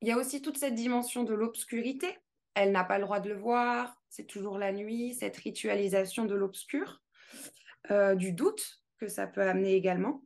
Il 0.00 0.08
y 0.08 0.12
a 0.12 0.18
aussi 0.18 0.42
toute 0.42 0.58
cette 0.58 0.74
dimension 0.74 1.24
de 1.24 1.34
l'obscurité. 1.34 2.18
Elle 2.54 2.72
n'a 2.72 2.84
pas 2.84 2.98
le 2.98 3.04
droit 3.04 3.20
de 3.20 3.28
le 3.28 3.36
voir, 3.36 4.00
c'est 4.08 4.26
toujours 4.26 4.58
la 4.58 4.72
nuit, 4.72 5.14
cette 5.14 5.36
ritualisation 5.36 6.24
de 6.24 6.34
l'obscur, 6.34 7.02
euh, 7.90 8.14
du 8.14 8.32
doute 8.32 8.80
que 8.98 9.08
ça 9.08 9.26
peut 9.26 9.42
amener 9.42 9.74
également. 9.74 10.22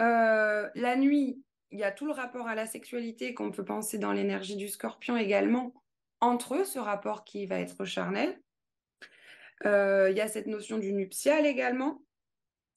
Euh, 0.00 0.68
la 0.74 0.96
nuit, 0.96 1.42
il 1.72 1.78
y 1.78 1.84
a 1.84 1.90
tout 1.90 2.06
le 2.06 2.12
rapport 2.12 2.46
à 2.46 2.54
la 2.54 2.66
sexualité 2.66 3.34
qu'on 3.34 3.50
peut 3.50 3.64
penser 3.64 3.98
dans 3.98 4.12
l'énergie 4.12 4.56
du 4.56 4.68
scorpion 4.68 5.16
également, 5.16 5.74
entre 6.20 6.56
eux, 6.56 6.64
ce 6.64 6.78
rapport 6.78 7.24
qui 7.24 7.46
va 7.46 7.58
être 7.58 7.84
charnel. 7.84 8.40
Euh, 9.66 10.08
il 10.10 10.16
y 10.16 10.20
a 10.20 10.28
cette 10.28 10.46
notion 10.46 10.78
du 10.78 10.92
nuptial 10.92 11.44
également, 11.44 12.02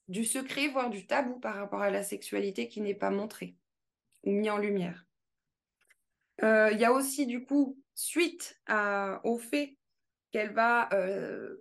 du 0.07 0.25
secret, 0.25 0.67
voire 0.67 0.89
du 0.89 1.05
tabou 1.05 1.39
par 1.39 1.55
rapport 1.55 1.81
à 1.81 1.89
la 1.89 2.03
sexualité 2.03 2.67
qui 2.67 2.81
n'est 2.81 2.95
pas 2.95 3.09
montré 3.09 3.55
ou 4.23 4.31
mis 4.31 4.49
en 4.49 4.57
lumière. 4.57 5.05
Euh, 6.41 6.71
il 6.71 6.79
y 6.79 6.85
a 6.85 6.91
aussi 6.91 7.25
du 7.27 7.45
coup, 7.45 7.77
suite 7.93 8.59
au 9.23 9.37
fait 9.37 9.77
qu'elle 10.31 10.53
va 10.53 10.89
euh, 10.93 11.57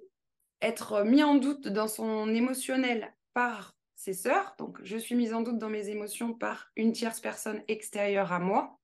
être 0.63 1.05
mise 1.05 1.25
en 1.25 1.35
doute 1.35 1.69
dans 1.69 1.89
son 1.89 2.33
émotionnel 2.35 3.15
par 3.35 3.77
ses 3.95 4.15
sœurs, 4.15 4.55
donc 4.59 4.79
je 4.83 4.97
suis 4.97 5.15
mise 5.15 5.35
en 5.35 5.43
doute 5.43 5.59
dans 5.59 5.69
mes 5.69 5.89
émotions 5.91 6.33
par 6.33 6.73
une 6.75 6.93
tierce 6.93 7.21
personne 7.21 7.63
extérieure 7.69 8.33
à 8.33 8.39
moi, 8.39 8.81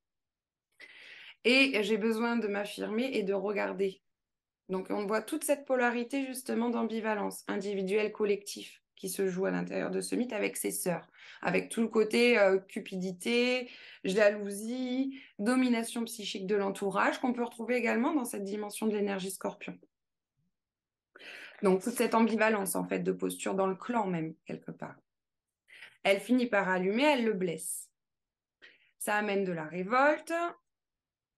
et 1.44 1.82
j'ai 1.82 1.96
besoin 1.96 2.36
de 2.36 2.46
m'affirmer 2.46 3.10
et 3.14 3.22
de 3.22 3.32
regarder. 3.32 4.02
Donc 4.68 4.88
on 4.90 5.06
voit 5.06 5.22
toute 5.22 5.44
cette 5.44 5.64
polarité 5.64 6.26
justement 6.26 6.68
d'ambivalence 6.68 7.42
individuelle, 7.48 8.12
collectif 8.12 8.82
qui 8.98 9.08
se 9.08 9.28
joue 9.28 9.46
à 9.46 9.50
l'intérieur 9.50 9.90
de 9.90 10.00
ce 10.00 10.14
mythe 10.14 10.32
avec 10.32 10.56
ses 10.56 10.70
sœurs, 10.70 11.08
avec 11.40 11.70
tout 11.70 11.80
le 11.80 11.88
côté 11.88 12.38
euh, 12.38 12.58
cupidité, 12.58 13.70
jalousie, 14.04 15.20
domination 15.38 16.04
psychique 16.04 16.46
de 16.46 16.56
l'entourage 16.56 17.18
qu'on 17.18 17.32
peut 17.32 17.44
retrouver 17.44 17.76
également 17.76 18.12
dans 18.12 18.24
cette 18.24 18.44
dimension 18.44 18.86
de 18.86 18.96
l'énergie 18.96 19.30
scorpion. 19.30 19.78
Donc 21.62 21.82
toute 21.82 21.94
cette 21.94 22.14
ambivalence 22.14 22.76
en 22.76 22.84
fait 22.84 23.00
de 23.00 23.12
posture 23.12 23.54
dans 23.54 23.66
le 23.66 23.74
clan 23.74 24.06
même 24.06 24.34
quelque 24.44 24.70
part. 24.70 24.96
Elle 26.02 26.20
finit 26.20 26.46
par 26.46 26.68
allumer, 26.68 27.04
elle 27.04 27.24
le 27.24 27.32
blesse. 27.32 27.88
Ça 28.98 29.16
amène 29.16 29.44
de 29.44 29.52
la 29.52 29.64
révolte, 29.64 30.32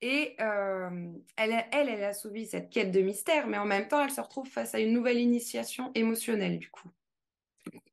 et 0.03 0.35
euh, 0.41 1.13
elle, 1.37 1.65
elle, 1.73 1.89
elle 1.91 2.05
a 2.05 2.15
subi 2.15 2.47
cette 2.47 2.71
quête 2.71 2.91
de 2.91 3.01
mystère, 3.01 3.47
mais 3.47 3.59
en 3.59 3.67
même 3.67 3.87
temps, 3.87 4.03
elle 4.03 4.11
se 4.11 4.21
retrouve 4.21 4.49
face 4.49 4.75
à 4.75 4.81
une 4.81 4.95
nouvelle 4.95 5.19
initiation 5.19 5.93
émotionnelle, 5.95 6.59
du 6.59 6.71
coup, 6.71 6.89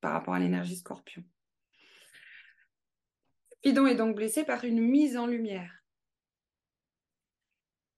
par 0.01 0.13
rapport 0.13 0.33
à 0.33 0.39
l'énergie 0.39 0.75
scorpion. 0.75 1.23
Pidon 3.61 3.87
est 3.87 3.95
donc 3.95 4.15
blessée 4.15 4.43
par 4.43 4.63
une 4.63 4.81
mise 4.81 5.17
en 5.17 5.27
lumière. 5.27 5.83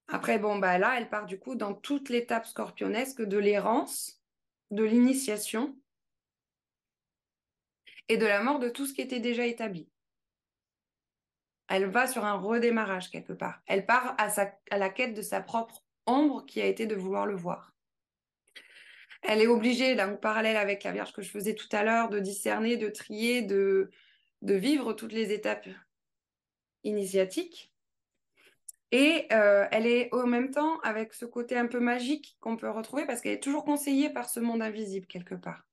Après, 0.07 0.39
bon, 0.39 0.57
bah 0.57 0.77
là, 0.79 0.95
elle 0.97 1.09
part 1.09 1.25
du 1.25 1.37
coup 1.37 1.55
dans 1.55 1.73
toute 1.73 2.09
l'étape 2.09 2.47
scorpionesque 2.47 3.21
de 3.21 3.37
l'errance, 3.37 4.23
de 4.71 4.83
l'initiation 4.83 5.77
et 8.07 8.17
de 8.17 8.25
la 8.25 8.41
mort 8.41 8.59
de 8.59 8.69
tout 8.69 8.87
ce 8.87 8.93
qui 8.93 9.01
était 9.01 9.19
déjà 9.19 9.45
établi 9.45 9.89
elle 11.69 11.85
va 11.85 12.07
sur 12.07 12.25
un 12.25 12.33
redémarrage 12.33 13.09
quelque 13.11 13.33
part. 13.33 13.61
Elle 13.67 13.85
part 13.85 14.15
à, 14.17 14.27
la 14.77 14.89
quête 14.89 15.13
de 15.13 15.21
sa 15.21 15.39
propre 15.39 15.83
ombre 16.07 16.43
qui 16.45 16.59
a 16.61 16.65
été 16.65 16.87
de 16.87 16.95
vouloir 16.95 17.27
le 17.27 17.35
voir. 17.35 17.73
Elle 19.21 19.41
est 19.41 19.47
obligée, 19.47 19.95
là, 19.95 20.10
en 20.10 20.15
parallèle 20.15 20.58
avec 20.58 20.84
la 20.84 20.91
Vierge 20.91 21.13
que 21.13 21.21
je 21.21 21.29
faisais 21.29 21.53
tout 21.53 21.67
à 21.71 21.84
l'heure, 21.84 22.10
de 22.10 22.19
discerner, 22.19 22.77
de 22.77 22.89
trier, 22.89 23.41
de, 23.41 23.91
vivre 24.41 24.93
toutes 24.93 25.12
les 25.12 25.34
étapes 25.34 25.67
initiatiques. 26.84 27.71
Et 28.91 29.27
euh, 29.32 29.67
elle 29.71 29.86
est 29.86 30.10
au 30.13 30.25
même 30.25 30.49
temps 30.49 30.79
avec 30.79 31.13
ce 31.13 31.25
côté 31.25 31.55
un 31.55 31.67
peu 31.67 31.79
magique 31.79 32.38
qu'on 32.39 32.58
peut 32.58 32.69
retrouver 32.69 33.05
parce 33.05 33.21
qu'elle 33.21 33.34
est 33.34 33.43
toujours 33.43 33.63
conseillée 33.63 34.10
par 34.10 34.27
ce 34.29 34.39
monde 34.39 34.63
invisible 34.63 35.05
quelque 35.05 35.36
part. 35.36 35.67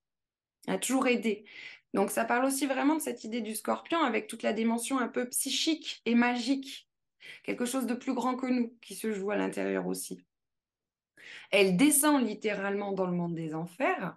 Elle 0.66 0.74
a 0.74 0.78
toujours 0.78 1.06
aidé. 1.06 1.46
Donc 1.94 2.10
ça 2.10 2.26
parle 2.26 2.44
aussi 2.44 2.66
vraiment 2.66 2.96
de 2.96 3.00
cette 3.00 3.24
idée 3.24 3.40
du 3.40 3.54
scorpion 3.54 4.02
avec 4.02 4.26
toute 4.26 4.42
la 4.42 4.52
dimension 4.52 4.98
un 4.98 5.08
peu 5.08 5.26
psychique 5.30 6.02
et 6.04 6.14
magique, 6.14 6.90
quelque 7.42 7.64
chose 7.64 7.86
de 7.86 7.94
plus 7.94 8.12
grand 8.12 8.36
que 8.36 8.46
nous 8.46 8.76
qui 8.82 8.94
se 8.94 9.12
joue 9.12 9.30
à 9.30 9.36
l'intérieur 9.36 9.86
aussi. 9.86 10.22
Elle 11.50 11.76
descend 11.76 12.26
littéralement 12.26 12.92
dans 12.92 13.06
le 13.06 13.12
monde 13.12 13.34
des 13.34 13.54
enfers. 13.54 14.16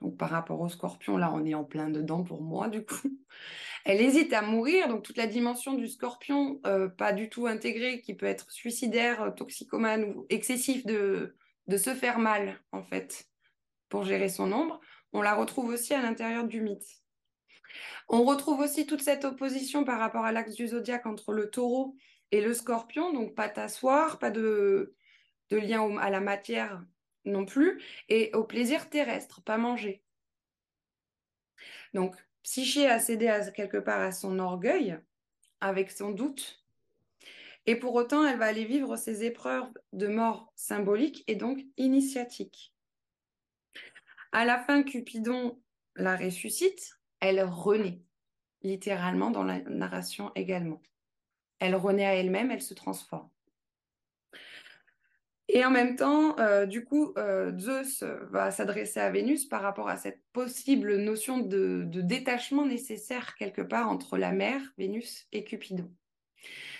Donc 0.00 0.16
par 0.18 0.30
rapport 0.30 0.60
au 0.60 0.68
scorpion, 0.68 1.16
là 1.16 1.32
on 1.32 1.44
est 1.44 1.54
en 1.54 1.64
plein 1.64 1.88
dedans 1.88 2.22
pour 2.22 2.42
moi 2.42 2.68
du 2.68 2.84
coup. 2.84 3.18
Elle 3.84 4.00
hésite 4.00 4.32
à 4.32 4.42
mourir, 4.42 4.88
donc 4.88 5.04
toute 5.04 5.16
la 5.16 5.26
dimension 5.26 5.74
du 5.74 5.88
scorpion 5.88 6.60
euh, 6.66 6.88
pas 6.88 7.12
du 7.12 7.28
tout 7.28 7.46
intégrée, 7.46 8.00
qui 8.00 8.14
peut 8.14 8.26
être 8.26 8.50
suicidaire, 8.50 9.34
toxicomane 9.36 10.04
ou 10.04 10.26
excessif 10.28 10.84
de, 10.84 11.36
de 11.68 11.76
se 11.76 11.94
faire 11.94 12.18
mal 12.18 12.60
en 12.72 12.82
fait 12.82 13.28
pour 13.88 14.04
gérer 14.04 14.28
son 14.28 14.52
ombre 14.52 14.80
on 15.16 15.22
la 15.22 15.34
retrouve 15.34 15.70
aussi 15.70 15.94
à 15.94 16.02
l'intérieur 16.02 16.46
du 16.46 16.60
mythe. 16.60 16.86
On 18.08 18.24
retrouve 18.24 18.60
aussi 18.60 18.86
toute 18.86 19.02
cette 19.02 19.24
opposition 19.24 19.84
par 19.84 19.98
rapport 19.98 20.24
à 20.24 20.32
l'axe 20.32 20.54
du 20.54 20.68
zodiaque 20.68 21.06
entre 21.06 21.32
le 21.32 21.50
taureau 21.50 21.96
et 22.32 22.40
le 22.40 22.52
scorpion, 22.54 23.12
donc 23.12 23.34
pas 23.34 23.48
t'asseoir, 23.48 24.18
pas 24.18 24.30
de, 24.30 24.94
de 25.50 25.56
lien 25.56 25.96
à 25.98 26.10
la 26.10 26.20
matière 26.20 26.84
non 27.24 27.44
plus, 27.44 27.82
et 28.08 28.30
au 28.34 28.44
plaisir 28.44 28.88
terrestre, 28.88 29.42
pas 29.42 29.58
manger. 29.58 30.02
Donc, 31.94 32.14
Psyché 32.42 32.88
a 32.88 33.00
cédé 33.00 33.40
quelque 33.54 33.78
part 33.78 34.00
à 34.00 34.12
son 34.12 34.38
orgueil, 34.38 34.98
avec 35.60 35.90
son 35.90 36.10
doute, 36.10 36.64
et 37.66 37.74
pour 37.74 37.94
autant, 37.94 38.24
elle 38.24 38.38
va 38.38 38.46
aller 38.46 38.64
vivre 38.64 38.96
ses 38.96 39.24
épreuves 39.24 39.68
de 39.92 40.06
mort 40.06 40.52
symbolique 40.54 41.24
et 41.26 41.34
donc 41.34 41.58
initiatique. 41.76 42.72
À 44.30 44.44
la 44.44 44.58
fin, 44.58 44.84
Cupidon 44.84 45.60
la 45.96 46.16
ressuscite, 46.16 47.00
elle 47.20 47.42
renaît, 47.42 48.00
littéralement 48.62 49.30
dans 49.30 49.42
la 49.42 49.60
narration 49.62 50.30
également. 50.34 50.80
Elle 51.58 51.74
renaît 51.74 52.06
à 52.06 52.14
elle-même, 52.14 52.50
elle 52.50 52.62
se 52.62 52.74
transforme. 52.74 53.30
Et 55.48 55.64
en 55.64 55.70
même 55.70 55.94
temps, 55.94 56.36
euh, 56.40 56.66
du 56.66 56.84
coup, 56.84 57.12
euh, 57.16 57.56
Zeus 57.56 58.02
va 58.30 58.50
s'adresser 58.50 58.98
à 58.98 59.10
Vénus 59.10 59.44
par 59.44 59.62
rapport 59.62 59.88
à 59.88 59.96
cette 59.96 60.20
possible 60.32 60.96
notion 60.96 61.38
de, 61.38 61.84
détachement 61.86 62.66
nécessaire 62.66 63.36
quelque 63.36 63.62
part 63.62 63.88
entre 63.88 64.18
la 64.18 64.32
mère, 64.32 64.60
Vénus, 64.76 65.28
et 65.32 65.44
Cupidon. 65.44 65.90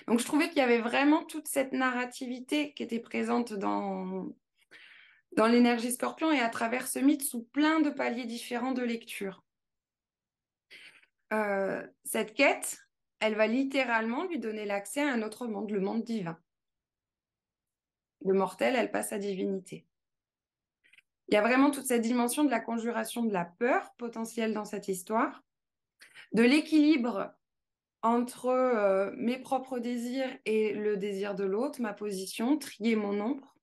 Donc 0.08 0.20
je 0.20 0.24
trouvais 0.24 0.48
qu'il 0.48 0.58
y 0.58 0.62
avait 0.62 0.80
vraiment 0.80 1.24
toute 1.24 1.48
cette 1.48 1.72
narrativité 1.72 2.72
qui 2.74 2.82
était 2.82 3.00
présente 3.00 3.52
dans, 3.52 4.28
l'énergie 5.36 5.92
scorpion 5.92 6.32
et 6.32 6.40
à 6.40 6.48
travers 6.48 6.88
ce 6.88 6.98
mythe 6.98 7.22
sous 7.22 7.44
plein 7.44 7.80
de 7.80 7.90
paliers 7.90 8.26
différents 8.26 8.72
de 8.72 8.82
lecture. 8.82 9.44
Euh, 11.32 11.84
cette 12.04 12.34
quête, 12.34 12.78
elle 13.20 13.34
va 13.34 13.46
littéralement 13.46 14.24
lui 14.24 14.38
donner 14.38 14.64
l'accès 14.64 15.02
à 15.02 15.12
un 15.12 15.22
autre 15.22 15.46
monde, 15.46 15.70
le 15.70 15.80
monde 15.80 16.04
divin. 16.04 16.38
Le 18.26 18.34
mortel, 18.34 18.74
elle 18.74 18.90
passe 18.90 19.12
à 19.12 19.18
divinité. 19.18 19.86
Il 21.28 21.34
y 21.34 21.36
a 21.36 21.42
vraiment 21.42 21.70
toute 21.70 21.86
cette 21.86 22.02
dimension 22.02 22.42
de 22.42 22.50
la 22.50 22.58
conjuration 22.58 23.22
de 23.22 23.32
la 23.32 23.44
peur 23.44 23.94
potentielle 23.98 24.52
dans 24.52 24.64
cette 24.64 24.88
histoire, 24.88 25.44
de 26.32 26.42
l'équilibre 26.42 27.32
entre 28.02 28.46
euh, 28.46 29.12
mes 29.16 29.38
propres 29.38 29.78
désirs 29.78 30.36
et 30.44 30.72
le 30.72 30.96
désir 30.96 31.36
de 31.36 31.44
l'autre, 31.44 31.80
ma 31.80 31.92
position, 31.92 32.58
trier 32.58 32.96
mon 32.96 33.20
ombre, 33.20 33.56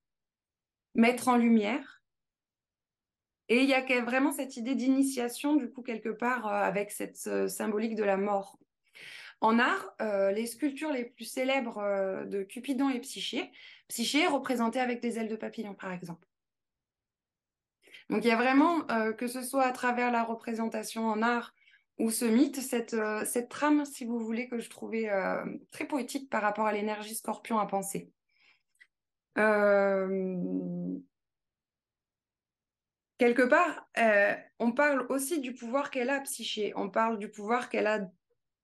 mettre 0.94 1.28
en 1.28 1.36
lumière. 1.36 2.02
Et 3.50 3.62
il 3.62 3.68
y 3.68 3.74
a 3.74 3.82
vraiment 4.02 4.32
cette 4.32 4.56
idée 4.56 4.74
d'initiation, 4.74 5.56
du 5.56 5.70
coup, 5.70 5.82
quelque 5.82 6.08
part, 6.08 6.46
euh, 6.46 6.62
avec 6.62 6.90
cette 6.90 7.20
euh, 7.26 7.48
symbolique 7.48 7.96
de 7.96 8.04
la 8.04 8.16
mort. 8.16 8.58
En 9.40 9.58
art, 9.58 9.94
euh, 10.00 10.30
les 10.32 10.46
sculptures 10.46 10.92
les 10.92 11.04
plus 11.04 11.24
célèbres 11.24 12.24
de 12.26 12.42
Cupidon 12.42 12.88
et 12.88 13.00
Psyché, 13.00 13.50
Psyché 13.88 14.22
est 14.22 14.28
représentée 14.28 14.80
avec 14.80 15.00
des 15.00 15.18
ailes 15.18 15.28
de 15.28 15.36
papillon, 15.36 15.74
par 15.74 15.92
exemple. 15.92 16.26
Donc 18.10 18.24
il 18.24 18.28
y 18.28 18.30
a 18.30 18.36
vraiment, 18.36 18.82
que 19.16 19.26
ce 19.26 19.42
soit 19.42 19.64
à 19.64 19.72
travers 19.72 20.10
la 20.10 20.22
représentation 20.22 21.06
en 21.06 21.22
art 21.22 21.54
ou 21.98 22.10
ce 22.10 22.24
mythe, 22.24 22.60
cette, 22.60 22.96
cette 23.24 23.48
trame, 23.48 23.84
si 23.84 24.04
vous 24.04 24.18
voulez, 24.18 24.48
que 24.48 24.58
je 24.58 24.68
trouvais 24.68 25.10
très 25.70 25.86
poétique 25.86 26.28
par 26.30 26.42
rapport 26.42 26.66
à 26.66 26.72
l'énergie 26.72 27.14
scorpion 27.14 27.58
à 27.58 27.66
penser. 27.66 28.12
Euh, 29.38 30.98
quelque 33.18 33.42
part, 33.42 33.88
euh, 33.98 34.34
on 34.58 34.72
parle 34.72 35.06
aussi 35.08 35.40
du 35.40 35.54
pouvoir 35.54 35.90
qu'elle 35.90 36.10
a, 36.10 36.20
Psyché. 36.20 36.72
On 36.76 36.88
parle 36.90 37.18
du 37.18 37.30
pouvoir 37.30 37.68
qu'elle 37.68 37.86
a 37.86 38.00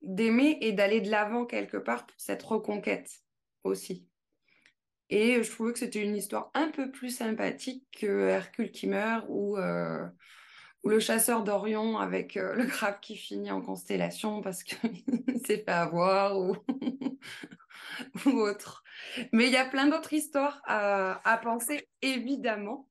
d'aimer 0.02 0.58
et 0.60 0.72
d'aller 0.72 1.00
de 1.00 1.10
l'avant 1.10 1.44
quelque 1.44 1.76
part 1.76 2.06
pour 2.06 2.20
cette 2.20 2.42
reconquête 2.42 3.10
aussi. 3.64 4.06
Et 5.10 5.42
je 5.42 5.50
trouvais 5.50 5.72
que 5.72 5.78
c'était 5.80 6.02
une 6.02 6.16
histoire 6.16 6.50
un 6.54 6.70
peu 6.70 6.90
plus 6.90 7.10
sympathique 7.10 7.84
que 8.00 8.28
Hercule 8.28 8.70
qui 8.70 8.86
meurt 8.86 9.26
ou, 9.28 9.58
euh, 9.58 10.06
ou 10.84 10.88
le 10.88 11.00
chasseur 11.00 11.42
d'Orion 11.42 11.98
avec 11.98 12.36
euh, 12.36 12.54
le 12.54 12.64
crabe 12.64 13.00
qui 13.00 13.16
finit 13.16 13.50
en 13.50 13.60
constellation 13.60 14.40
parce 14.40 14.62
qu'il 14.62 14.78
s'est 15.44 15.64
fait 15.64 15.68
avoir 15.68 16.38
ou, 16.38 16.56
ou 18.26 18.30
autre. 18.38 18.84
Mais 19.32 19.46
il 19.46 19.52
y 19.52 19.56
a 19.56 19.64
plein 19.64 19.88
d'autres 19.88 20.12
histoires 20.12 20.62
à, 20.64 21.20
à, 21.28 21.38
penser, 21.38 21.88
évidemment. 22.02 22.88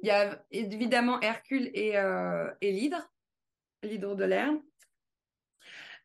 Il 0.00 0.08
y 0.08 0.10
a 0.10 0.44
évidemment 0.50 1.20
Hercule 1.20 1.70
et, 1.74 1.96
euh, 1.96 2.50
et 2.60 2.72
l'hydre, 2.72 3.08
l'hydre 3.84 4.16
de 4.16 4.24
l'herbe. 4.24 4.60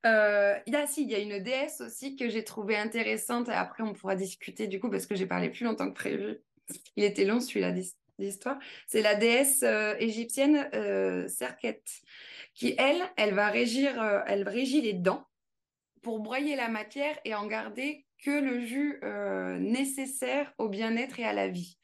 Il 0.05 0.73
y 0.73 0.75
a 0.75 0.87
si, 0.87 1.03
il 1.03 1.09
y 1.09 1.15
a 1.15 1.19
une 1.19 1.39
déesse 1.39 1.81
aussi 1.81 2.15
que 2.15 2.29
j'ai 2.29 2.43
trouvée 2.43 2.77
intéressante 2.77 3.49
et 3.49 3.53
après 3.53 3.83
on 3.83 3.93
pourra 3.93 4.15
discuter 4.15 4.67
du 4.67 4.79
coup 4.79 4.89
parce 4.89 5.05
que 5.05 5.15
j'ai 5.15 5.25
parlé 5.25 5.49
plus 5.49 5.65
longtemps 5.65 5.89
que 5.89 5.95
prévu. 5.95 6.39
Il 6.95 7.03
était 7.03 7.25
long 7.25 7.39
celui-là 7.39 7.71
d'histoire. 8.19 8.57
C'est 8.87 9.01
la 9.01 9.15
déesse 9.15 9.63
euh, 9.63 9.95
égyptienne 9.99 10.69
euh, 10.73 11.27
Serket 11.27 11.83
qui 12.53 12.75
elle, 12.77 13.01
elle 13.15 13.33
va 13.33 13.49
régir, 13.49 14.01
euh, 14.01 14.21
elle 14.25 14.47
régit 14.47 14.81
les 14.81 14.93
dents 14.93 15.25
pour 16.01 16.19
broyer 16.19 16.55
la 16.55 16.69
matière 16.69 17.17
et 17.25 17.35
en 17.35 17.45
garder 17.47 18.05
que 18.23 18.31
le 18.31 18.65
jus 18.65 18.99
nécessaire 19.59 20.51
au 20.57 20.69
bien-être 20.69 21.19
et 21.19 21.25
à 21.25 21.33
la 21.33 21.49
vie. 21.49 21.77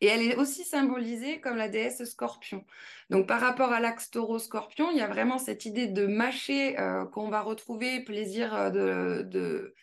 Et 0.00 0.06
elle 0.06 0.22
est 0.22 0.36
aussi 0.36 0.64
symbolisée 0.64 1.40
comme 1.40 1.56
la 1.56 1.68
déesse 1.68 2.04
scorpion. 2.04 2.64
Donc 3.10 3.26
par 3.26 3.40
rapport 3.40 3.72
à 3.72 3.80
l'axe 3.80 4.10
taureau-scorpion, 4.10 4.90
il 4.90 4.98
y 4.98 5.00
a 5.00 5.06
vraiment 5.06 5.38
cette 5.38 5.64
idée 5.64 5.86
de 5.86 6.06
mâcher 6.06 6.78
euh, 6.78 7.06
qu'on 7.06 7.30
va 7.30 7.40
retrouver, 7.40 8.00
plaisir 8.00 8.54
euh, 8.54 9.22
de, 9.22 9.74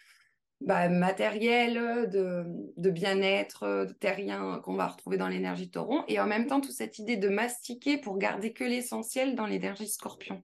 bah, 0.61 0.87
matériel, 0.87 2.09
de, 2.09 2.89
bien-être, 2.89 3.85
de 3.87 3.93
terrien 3.93 4.59
qu'on 4.63 4.75
va 4.75 4.87
retrouver 4.87 5.17
dans 5.17 5.27
l'énergie 5.27 5.71
taureau. 5.71 6.01
Et 6.07 6.19
en 6.19 6.27
même 6.27 6.45
temps, 6.45 6.61
toute 6.61 6.71
cette 6.71 6.99
idée 6.99 7.17
de 7.17 7.29
mastiquer 7.29 7.97
pour 7.97 8.17
garder 8.17 8.53
que 8.53 8.63
l'essentiel 8.63 9.35
dans 9.35 9.47
l'énergie 9.47 9.87
scorpion. 9.87 10.43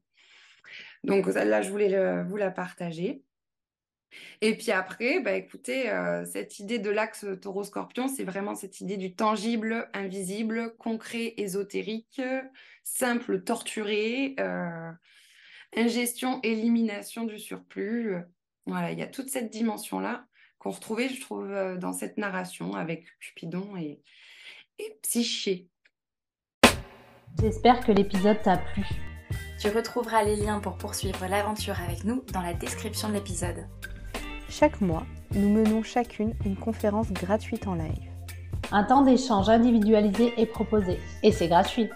Donc 1.03 1.28
là, 1.28 1.61
je 1.61 1.70
voulais 1.70 2.24
vous 2.24 2.38
la 2.38 2.51
partager. 2.51 3.24
Et 4.41 4.55
puis 4.55 4.72
après, 4.72 5.20
bah, 5.20 5.34
écoutez, 5.34 5.89
euh, 5.89 6.26
cette 6.26 6.60
idée 6.60 6.80
de 6.80 6.89
l'axe 6.89 7.26
taureau-scorpion, 7.41 8.07
c'est 8.07 8.24
vraiment 8.24 8.55
cette 8.55 8.82
idée 8.82 8.97
du 8.97 9.14
tangible, 9.14 9.89
invisible, 9.93 10.76
concret, 10.78 11.34
ésotérique, 11.38 12.22
simple, 12.84 13.43
torturé, 13.43 14.36
euh, 14.39 14.91
ingestion, 15.76 16.39
élimination 16.43 17.26
du 17.26 17.39
surplus. 17.39 18.16
Voilà, 18.66 18.91
il 18.91 18.99
y 18.99 19.03
a 19.03 19.07
toute 19.07 19.30
cette 19.30 19.49
dimension-là 19.49 20.26
qu'on 20.57 20.72
retrouvait, 20.72 21.10
je 21.10 21.22
trouve, 21.22 21.51
euh, 21.51 21.78
dans 21.78 21.93
cette 21.93 22.18
narration 22.18 22.74
avec 22.74 23.05
Cupidon 23.20 23.76
et, 23.78 24.01
et 24.78 24.97
Psyché. 25.01 25.68
J'espère 27.39 27.86
que 27.86 27.91
l'épisode 27.91 28.41
t'a 28.41 28.57
plu. 28.57 28.84
Tu 29.60 29.70
retrouveras 29.70 30.24
les 30.24 30.36
liens 30.36 30.60
pour 30.60 30.78
poursuivre 30.78 31.28
l'aventure 31.28 31.80
avec 31.80 32.03
nous 32.03 32.24
dans 32.34 32.41
la 32.41 32.53
description 32.53 33.10
de 33.10 33.14
l'épisode. 33.14 33.68
Chaque 34.49 34.81
mois, 34.81 35.05
nous 35.35 35.49
menons 35.49 35.83
chacune 35.83 36.33
une 36.43 36.55
conférence 36.55 37.11
gratuite 37.13 37.67
en 37.67 37.75
live. 37.75 38.09
Un 38.71 38.83
temps 38.83 39.03
d'échange 39.03 39.47
individualisé 39.47 40.33
est 40.37 40.47
proposé 40.47 40.99
et 41.21 41.31
c'est 41.31 41.47
gratuit. 41.47 41.87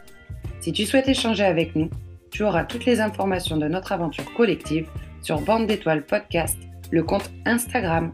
Si 0.59 0.71
tu 0.71 0.85
souhaites 0.85 1.07
échanger 1.07 1.43
avec 1.43 1.75
nous, 1.75 1.89
tu 2.29 2.43
auras 2.43 2.63
toutes 2.63 2.85
les 2.85 3.01
informations 3.01 3.57
de 3.57 3.67
notre 3.67 3.91
aventure 3.91 4.31
collective 4.35 4.87
sur 5.21 5.41
Bande 5.41 5.65
d'étoiles 5.65 6.05
podcast, 6.05 6.57
le 6.91 7.03
compte 7.03 7.31
Instagram 7.45 8.13